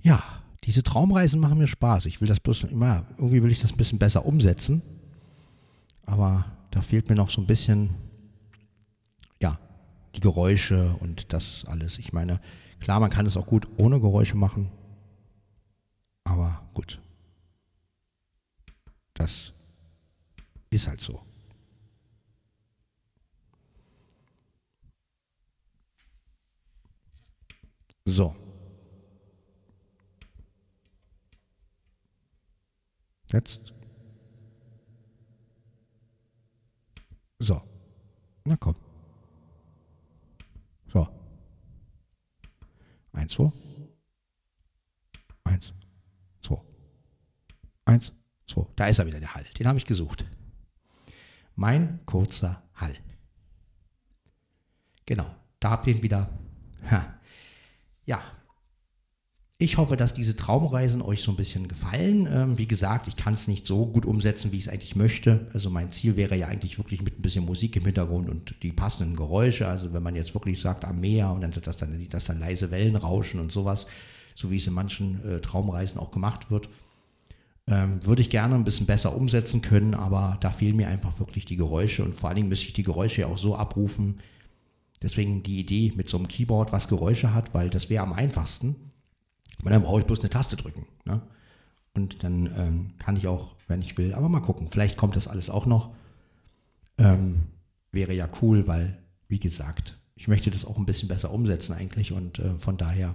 Ja, 0.00 0.22
diese 0.64 0.82
Traumreisen 0.82 1.40
machen 1.40 1.58
mir 1.58 1.66
Spaß. 1.66 2.06
Ich 2.06 2.20
will 2.20 2.28
das 2.28 2.40
bloß 2.40 2.64
immer, 2.64 3.06
irgendwie 3.16 3.42
will 3.42 3.52
ich 3.52 3.60
das 3.60 3.72
ein 3.72 3.76
bisschen 3.76 3.98
besser 3.98 4.26
umsetzen. 4.26 4.82
Aber 6.04 6.44
da 6.70 6.82
fehlt 6.82 7.08
mir 7.08 7.14
noch 7.14 7.30
so 7.30 7.40
ein 7.40 7.46
bisschen, 7.46 7.90
ja, 9.40 9.58
die 10.14 10.20
Geräusche 10.20 10.96
und 11.00 11.32
das 11.32 11.64
alles. 11.64 11.98
Ich 11.98 12.12
meine, 12.12 12.40
Klar, 12.80 13.00
man 13.00 13.10
kann 13.10 13.26
es 13.26 13.36
auch 13.36 13.46
gut 13.46 13.68
ohne 13.76 14.00
Geräusche 14.00 14.36
machen, 14.36 14.70
aber 16.24 16.62
gut. 16.74 17.00
Das 19.18 19.52
ist 20.70 20.86
halt 20.86 21.00
so. 21.00 21.20
So. 28.04 28.34
Jetzt. 33.32 33.74
So. 37.40 37.60
Na 38.44 38.56
komm. 38.56 38.76
So. 40.86 41.08
Eins, 43.12 43.32
zwei. 43.34 43.52
Eins, 45.44 45.74
zwei. 46.40 46.62
Zwei. 48.64 48.72
Da 48.76 48.86
ist 48.86 48.98
er 48.98 49.06
wieder, 49.06 49.20
der 49.20 49.34
Hall. 49.34 49.44
Den 49.58 49.66
habe 49.66 49.78
ich 49.78 49.86
gesucht. 49.86 50.24
Mein 51.54 52.00
kurzer 52.06 52.62
Hall. 52.74 52.94
Genau, 55.06 55.26
da 55.60 55.70
habt 55.70 55.86
ihr 55.86 55.96
ihn 55.96 56.02
wieder. 56.02 56.30
Ja, 58.04 58.22
ich 59.60 59.76
hoffe, 59.76 59.96
dass 59.96 60.14
diese 60.14 60.36
Traumreisen 60.36 61.02
euch 61.02 61.20
so 61.20 61.32
ein 61.32 61.36
bisschen 61.36 61.66
gefallen. 61.66 62.28
Ähm, 62.32 62.58
wie 62.58 62.68
gesagt, 62.68 63.08
ich 63.08 63.16
kann 63.16 63.34
es 63.34 63.48
nicht 63.48 63.66
so 63.66 63.86
gut 63.86 64.06
umsetzen, 64.06 64.52
wie 64.52 64.56
ich 64.56 64.66
es 64.66 64.72
eigentlich 64.72 64.94
möchte. 64.94 65.48
Also 65.52 65.68
mein 65.68 65.90
Ziel 65.90 66.14
wäre 66.14 66.36
ja 66.36 66.46
eigentlich 66.46 66.78
wirklich 66.78 67.02
mit 67.02 67.18
ein 67.18 67.22
bisschen 67.22 67.44
Musik 67.44 67.74
im 67.74 67.84
Hintergrund 67.84 68.30
und 68.30 68.54
die 68.62 68.70
passenden 68.70 69.16
Geräusche. 69.16 69.66
Also 69.66 69.92
wenn 69.92 70.04
man 70.04 70.14
jetzt 70.14 70.32
wirklich 70.32 70.60
sagt 70.60 70.84
am 70.84 71.00
Meer 71.00 71.32
und 71.32 71.40
dann 71.40 71.52
sind 71.52 71.66
das 71.66 71.76
dann, 71.76 72.06
das 72.08 72.26
dann 72.26 72.38
leise 72.38 72.70
Wellen 72.70 72.94
rauschen 72.94 73.40
und 73.40 73.50
sowas, 73.50 73.88
so 74.36 74.48
wie 74.52 74.58
es 74.58 74.66
in 74.68 74.74
manchen 74.74 75.24
äh, 75.28 75.40
Traumreisen 75.40 75.98
auch 75.98 76.12
gemacht 76.12 76.52
wird, 76.52 76.68
ähm, 77.68 78.04
würde 78.04 78.22
ich 78.22 78.30
gerne 78.30 78.54
ein 78.54 78.64
bisschen 78.64 78.86
besser 78.86 79.14
umsetzen 79.14 79.62
können, 79.62 79.94
aber 79.94 80.38
da 80.40 80.50
fehlen 80.50 80.76
mir 80.76 80.88
einfach 80.88 81.18
wirklich 81.18 81.44
die 81.44 81.56
Geräusche 81.56 82.04
und 82.04 82.16
vor 82.16 82.28
allen 82.28 82.36
Dingen 82.36 82.48
müsste 82.48 82.66
ich 82.66 82.72
die 82.72 82.82
Geräusche 82.82 83.22
ja 83.22 83.26
auch 83.26 83.38
so 83.38 83.56
abrufen. 83.56 84.20
Deswegen 85.02 85.42
die 85.42 85.60
Idee 85.60 85.92
mit 85.94 86.08
so 86.08 86.16
einem 86.16 86.28
Keyboard, 86.28 86.72
was 86.72 86.88
Geräusche 86.88 87.34
hat, 87.34 87.54
weil 87.54 87.70
das 87.70 87.90
wäre 87.90 88.02
am 88.02 88.12
einfachsten 88.12 88.74
und 89.62 89.70
dann 89.70 89.82
brauche 89.82 90.00
ich 90.00 90.06
bloß 90.06 90.20
eine 90.20 90.30
Taste 90.30 90.56
drücken. 90.56 90.86
Ne? 91.04 91.20
Und 91.94 92.22
dann 92.24 92.46
ähm, 92.56 92.90
kann 92.98 93.16
ich 93.16 93.26
auch, 93.26 93.56
wenn 93.66 93.82
ich 93.82 93.98
will, 93.98 94.14
aber 94.14 94.28
mal 94.28 94.40
gucken, 94.40 94.68
vielleicht 94.68 94.96
kommt 94.96 95.16
das 95.16 95.28
alles 95.28 95.50
auch 95.50 95.66
noch. 95.66 95.94
Ähm, 96.96 97.46
wäre 97.92 98.12
ja 98.12 98.28
cool, 98.42 98.66
weil, 98.66 98.98
wie 99.28 99.40
gesagt, 99.40 99.98
ich 100.14 100.28
möchte 100.28 100.50
das 100.50 100.64
auch 100.64 100.78
ein 100.78 100.86
bisschen 100.86 101.08
besser 101.08 101.32
umsetzen 101.32 101.74
eigentlich 101.74 102.12
und 102.12 102.38
äh, 102.38 102.56
von 102.58 102.76
daher, 102.76 103.14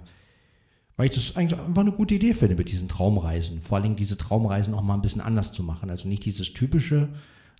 weil 0.96 1.06
ich 1.06 1.14
das 1.14 1.36
eigentlich 1.36 1.58
einfach 1.58 1.82
eine 1.82 1.92
gute 1.92 2.14
Idee 2.14 2.34
finde 2.34 2.54
mit 2.54 2.70
diesen 2.70 2.88
Traumreisen. 2.88 3.60
Vor 3.60 3.78
allem 3.78 3.96
diese 3.96 4.16
Traumreisen 4.16 4.74
auch 4.74 4.82
mal 4.82 4.94
ein 4.94 5.02
bisschen 5.02 5.20
anders 5.20 5.52
zu 5.52 5.62
machen. 5.62 5.90
Also 5.90 6.08
nicht 6.08 6.24
dieses 6.24 6.52
typische, 6.52 7.08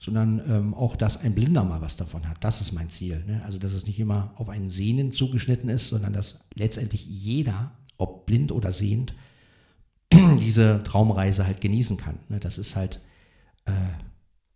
sondern 0.01 0.40
ähm, 0.49 0.75
auch, 0.75 0.97
dass 0.97 1.16
ein 1.16 1.35
Blinder 1.35 1.64
mal 1.64 1.81
was 1.81 1.97
davon 1.97 2.29
hat. 2.29 2.44
Das 2.44 2.61
ist 2.61 2.73
mein 2.73 2.90
Ziel. 2.90 3.25
Ne? 3.27 3.42
Also, 3.44 3.59
dass 3.59 3.73
es 3.73 3.87
nicht 3.87 3.99
immer 3.99 4.33
auf 4.37 4.49
einen 4.49 4.70
Sehnen 4.70 5.11
zugeschnitten 5.12 5.68
ist, 5.68 5.88
sondern 5.88 6.12
dass 6.12 6.40
letztendlich 6.55 7.07
jeder 7.07 7.73
ob 7.99 8.27
blind 8.27 8.53
oder 8.53 8.73
sehend, 8.73 9.14
diese 10.12 10.83
Traumreise 10.85 11.47
halt 11.47 11.61
genießen 11.61 11.97
kann. 11.97 12.18
Ne? 12.29 12.40
Das 12.40 12.59
ist 12.59 12.77
halt, 12.77 13.01
äh, 13.66 13.73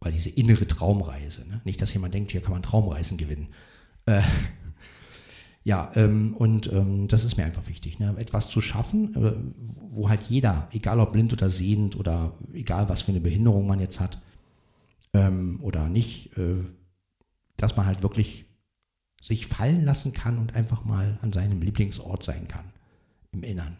weil 0.01 0.12
diese 0.12 0.31
innere 0.31 0.67
Traumreise, 0.67 1.47
ne? 1.47 1.61
nicht, 1.64 1.81
dass 1.81 1.93
jemand 1.93 2.14
denkt, 2.14 2.33
hier 2.33 2.41
kann 2.41 2.53
man 2.53 2.62
Traumreisen 2.62 3.17
gewinnen. 3.17 3.49
Äh, 4.07 4.23
Ja, 5.64 5.90
ähm, 5.97 6.35
und 6.35 6.73
ähm, 6.73 7.09
das 7.09 7.25
ist 7.25 7.37
mir 7.37 7.44
einfach 7.44 7.66
wichtig, 7.66 7.99
ne? 7.99 8.14
etwas 8.18 8.49
zu 8.49 8.61
schaffen, 8.61 9.14
äh, 9.16 9.35
wo 9.90 10.09
halt 10.09 10.23
jeder, 10.23 10.68
egal 10.73 11.01
ob 11.01 11.12
blind 11.12 11.33
oder 11.33 11.51
sehend 11.51 11.97
oder 11.97 12.33
egal 12.53 12.88
was 12.88 13.03
für 13.03 13.12
eine 13.12 13.21
Behinderung 13.21 13.66
man 13.66 13.81
jetzt 13.81 14.01
hat 14.01 14.21
ähm, 15.12 15.59
oder 15.62 15.88
nicht, 15.88 16.37
äh, 16.38 16.64
dass 17.57 17.77
man 17.77 17.87
halt 17.87 18.03
wirklich 18.03 18.47
sich 19.21 19.47
fallen 19.47 19.85
lassen 19.85 20.12
kann 20.12 20.38
und 20.38 20.55
einfach 20.55 20.85
mal 20.85 21.18
an 21.23 21.33
seinem 21.33 21.61
Lieblingsort 21.61 22.23
sein 22.23 22.47
kann, 22.47 22.64
im 23.33 23.42
Innern. 23.42 23.77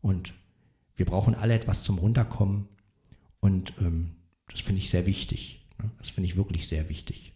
Und 0.00 0.34
wir 0.94 1.06
brauchen 1.06 1.34
alle 1.34 1.54
etwas 1.54 1.82
zum 1.82 1.98
Runterkommen 1.98 2.68
und 3.40 3.74
ähm, 3.80 4.12
das 4.50 4.60
finde 4.60 4.80
ich 4.80 4.90
sehr 4.90 5.06
wichtig. 5.06 5.66
Ne? 5.78 5.90
Das 5.98 6.10
finde 6.10 6.28
ich 6.28 6.36
wirklich 6.36 6.68
sehr 6.68 6.88
wichtig. 6.88 7.31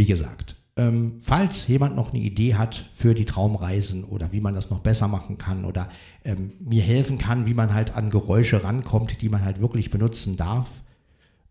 Wie 0.00 0.06
gesagt, 0.06 0.56
ähm, 0.76 1.16
falls 1.20 1.66
jemand 1.66 1.94
noch 1.94 2.08
eine 2.08 2.20
Idee 2.20 2.54
hat 2.54 2.88
für 2.94 3.12
die 3.12 3.26
Traumreisen 3.26 4.02
oder 4.02 4.32
wie 4.32 4.40
man 4.40 4.54
das 4.54 4.70
noch 4.70 4.78
besser 4.78 5.08
machen 5.08 5.36
kann 5.36 5.66
oder 5.66 5.90
ähm, 6.24 6.54
mir 6.58 6.80
helfen 6.80 7.18
kann, 7.18 7.46
wie 7.46 7.52
man 7.52 7.74
halt 7.74 7.94
an 7.94 8.08
Geräusche 8.08 8.64
rankommt, 8.64 9.20
die 9.20 9.28
man 9.28 9.44
halt 9.44 9.60
wirklich 9.60 9.90
benutzen 9.90 10.38
darf, 10.38 10.82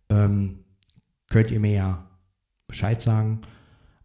ähm, 0.10 0.62
könnt 1.28 1.52
ihr 1.52 1.60
mir 1.60 1.74
ja 1.74 2.08
Bescheid 2.66 3.04
sagen. 3.04 3.42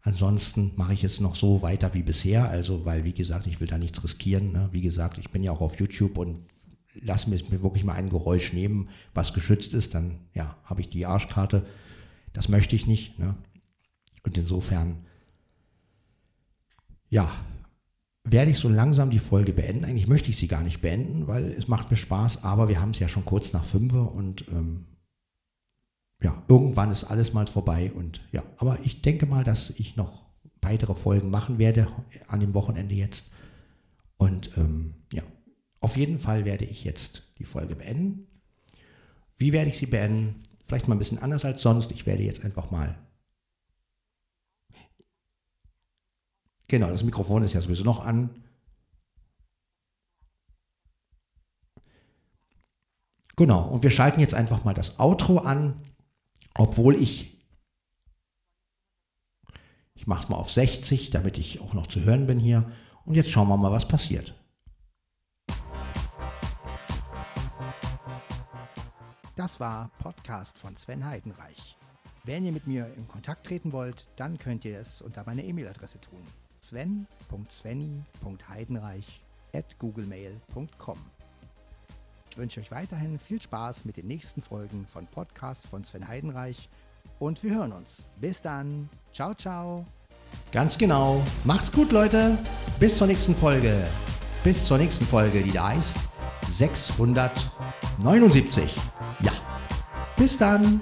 Ansonsten 0.02 0.72
mache 0.76 0.92
ich 0.92 1.04
es 1.04 1.20
noch 1.20 1.36
so 1.36 1.62
weiter 1.62 1.94
wie 1.94 2.02
bisher, 2.02 2.46
also 2.50 2.84
weil, 2.84 3.04
wie 3.04 3.14
gesagt, 3.14 3.46
ich 3.46 3.60
will 3.60 3.68
da 3.68 3.78
nichts 3.78 4.04
riskieren. 4.04 4.52
Ne? 4.52 4.68
Wie 4.72 4.82
gesagt, 4.82 5.16
ich 5.16 5.30
bin 5.30 5.42
ja 5.42 5.52
auch 5.52 5.62
auf 5.62 5.80
YouTube 5.80 6.18
und 6.18 6.40
lasse 7.00 7.30
mir, 7.30 7.40
mir 7.48 7.62
wirklich 7.62 7.84
mal 7.84 7.94
ein 7.94 8.10
Geräusch 8.10 8.52
nehmen, 8.52 8.90
was 9.14 9.32
geschützt 9.32 9.72
ist, 9.72 9.94
dann 9.94 10.18
ja, 10.34 10.54
habe 10.64 10.82
ich 10.82 10.90
die 10.90 11.06
Arschkarte. 11.06 11.64
Das 12.34 12.50
möchte 12.50 12.76
ich 12.76 12.86
nicht. 12.86 13.18
Ne? 13.18 13.36
Und 14.24 14.36
insofern, 14.38 15.04
ja, 17.08 17.30
werde 18.24 18.50
ich 18.50 18.58
so 18.58 18.68
langsam 18.68 19.10
die 19.10 19.18
Folge 19.18 19.52
beenden. 19.52 19.84
Eigentlich 19.84 20.08
möchte 20.08 20.30
ich 20.30 20.38
sie 20.38 20.48
gar 20.48 20.62
nicht 20.62 20.80
beenden, 20.80 21.28
weil 21.28 21.52
es 21.52 21.68
macht 21.68 21.90
mir 21.90 21.96
Spaß, 21.96 22.42
aber 22.42 22.68
wir 22.68 22.80
haben 22.80 22.90
es 22.90 22.98
ja 22.98 23.08
schon 23.08 23.26
kurz 23.26 23.52
nach 23.52 23.64
fünf 23.64 23.92
und 23.92 24.48
ähm, 24.48 24.86
ja, 26.22 26.42
irgendwann 26.48 26.90
ist 26.90 27.04
alles 27.04 27.34
mal 27.34 27.46
vorbei 27.46 27.92
und 27.92 28.22
ja, 28.32 28.42
aber 28.56 28.78
ich 28.82 29.02
denke 29.02 29.26
mal, 29.26 29.44
dass 29.44 29.70
ich 29.76 29.96
noch 29.96 30.24
weitere 30.62 30.94
Folgen 30.94 31.30
machen 31.30 31.58
werde 31.58 31.86
an 32.26 32.40
dem 32.40 32.54
Wochenende 32.54 32.94
jetzt. 32.94 33.30
Und 34.16 34.56
ähm, 34.56 34.94
ja, 35.12 35.22
auf 35.80 35.98
jeden 35.98 36.18
Fall 36.18 36.46
werde 36.46 36.64
ich 36.64 36.82
jetzt 36.84 37.24
die 37.38 37.44
Folge 37.44 37.76
beenden. 37.76 38.26
Wie 39.36 39.52
werde 39.52 39.68
ich 39.68 39.76
sie 39.76 39.86
beenden? 39.86 40.36
Vielleicht 40.62 40.88
mal 40.88 40.94
ein 40.94 40.98
bisschen 40.98 41.18
anders 41.18 41.44
als 41.44 41.60
sonst. 41.60 41.92
Ich 41.92 42.06
werde 42.06 42.22
jetzt 42.22 42.42
einfach 42.42 42.70
mal 42.70 42.96
Genau, 46.68 46.88
das 46.88 47.04
Mikrofon 47.04 47.42
ist 47.42 47.52
ja 47.52 47.60
sowieso 47.60 47.84
noch 47.84 48.04
an. 48.04 48.42
Genau, 53.36 53.68
und 53.68 53.82
wir 53.82 53.90
schalten 53.90 54.20
jetzt 54.20 54.34
einfach 54.34 54.64
mal 54.64 54.74
das 54.74 54.98
Outro 55.00 55.38
an, 55.38 55.82
obwohl 56.54 56.94
ich, 56.94 57.44
ich 59.94 60.06
mache 60.06 60.22
es 60.22 60.28
mal 60.28 60.36
auf 60.36 60.50
60, 60.50 61.10
damit 61.10 61.36
ich 61.36 61.60
auch 61.60 61.74
noch 61.74 61.88
zu 61.88 62.04
hören 62.04 62.26
bin 62.26 62.38
hier. 62.38 62.70
Und 63.04 63.16
jetzt 63.16 63.30
schauen 63.30 63.48
wir 63.48 63.56
mal, 63.56 63.72
was 63.72 63.88
passiert. 63.88 64.34
Das 69.36 69.58
war 69.58 69.90
Podcast 69.98 70.56
von 70.56 70.76
Sven 70.76 71.04
Heidenreich. 71.04 71.76
Wenn 72.22 72.46
ihr 72.46 72.52
mit 72.52 72.68
mir 72.68 72.86
in 72.94 73.08
Kontakt 73.08 73.46
treten 73.46 73.72
wollt, 73.72 74.06
dann 74.16 74.38
könnt 74.38 74.64
ihr 74.64 74.78
es 74.78 75.02
unter 75.02 75.24
meiner 75.26 75.42
E-Mail-Adresse 75.42 76.00
tun 76.00 76.22
sven.svenny.heidenreich 76.68 79.20
at 79.52 79.78
googlemail.com. 79.78 80.98
Ich 82.30 82.38
wünsche 82.38 82.60
euch 82.60 82.70
weiterhin 82.72 83.18
viel 83.18 83.40
Spaß 83.40 83.84
mit 83.84 83.96
den 83.96 84.08
nächsten 84.08 84.42
Folgen 84.42 84.86
von 84.86 85.06
Podcast 85.06 85.66
von 85.66 85.84
Sven 85.84 86.08
Heidenreich 86.08 86.68
und 87.18 87.42
wir 87.42 87.54
hören 87.54 87.72
uns. 87.72 88.06
Bis 88.20 88.42
dann. 88.42 88.90
Ciao, 89.12 89.32
ciao. 89.34 89.86
Ganz 90.50 90.78
genau. 90.78 91.22
Macht's 91.44 91.70
gut, 91.70 91.92
Leute. 91.92 92.36
Bis 92.80 92.96
zur 92.98 93.06
nächsten 93.06 93.36
Folge. 93.36 93.86
Bis 94.42 94.64
zur 94.64 94.78
nächsten 94.78 95.04
Folge, 95.04 95.42
die 95.42 95.52
da 95.52 95.68
heißt 95.68 95.94
679. 96.50 98.74
Ja. 99.20 99.32
Bis 100.16 100.38
dann. 100.38 100.80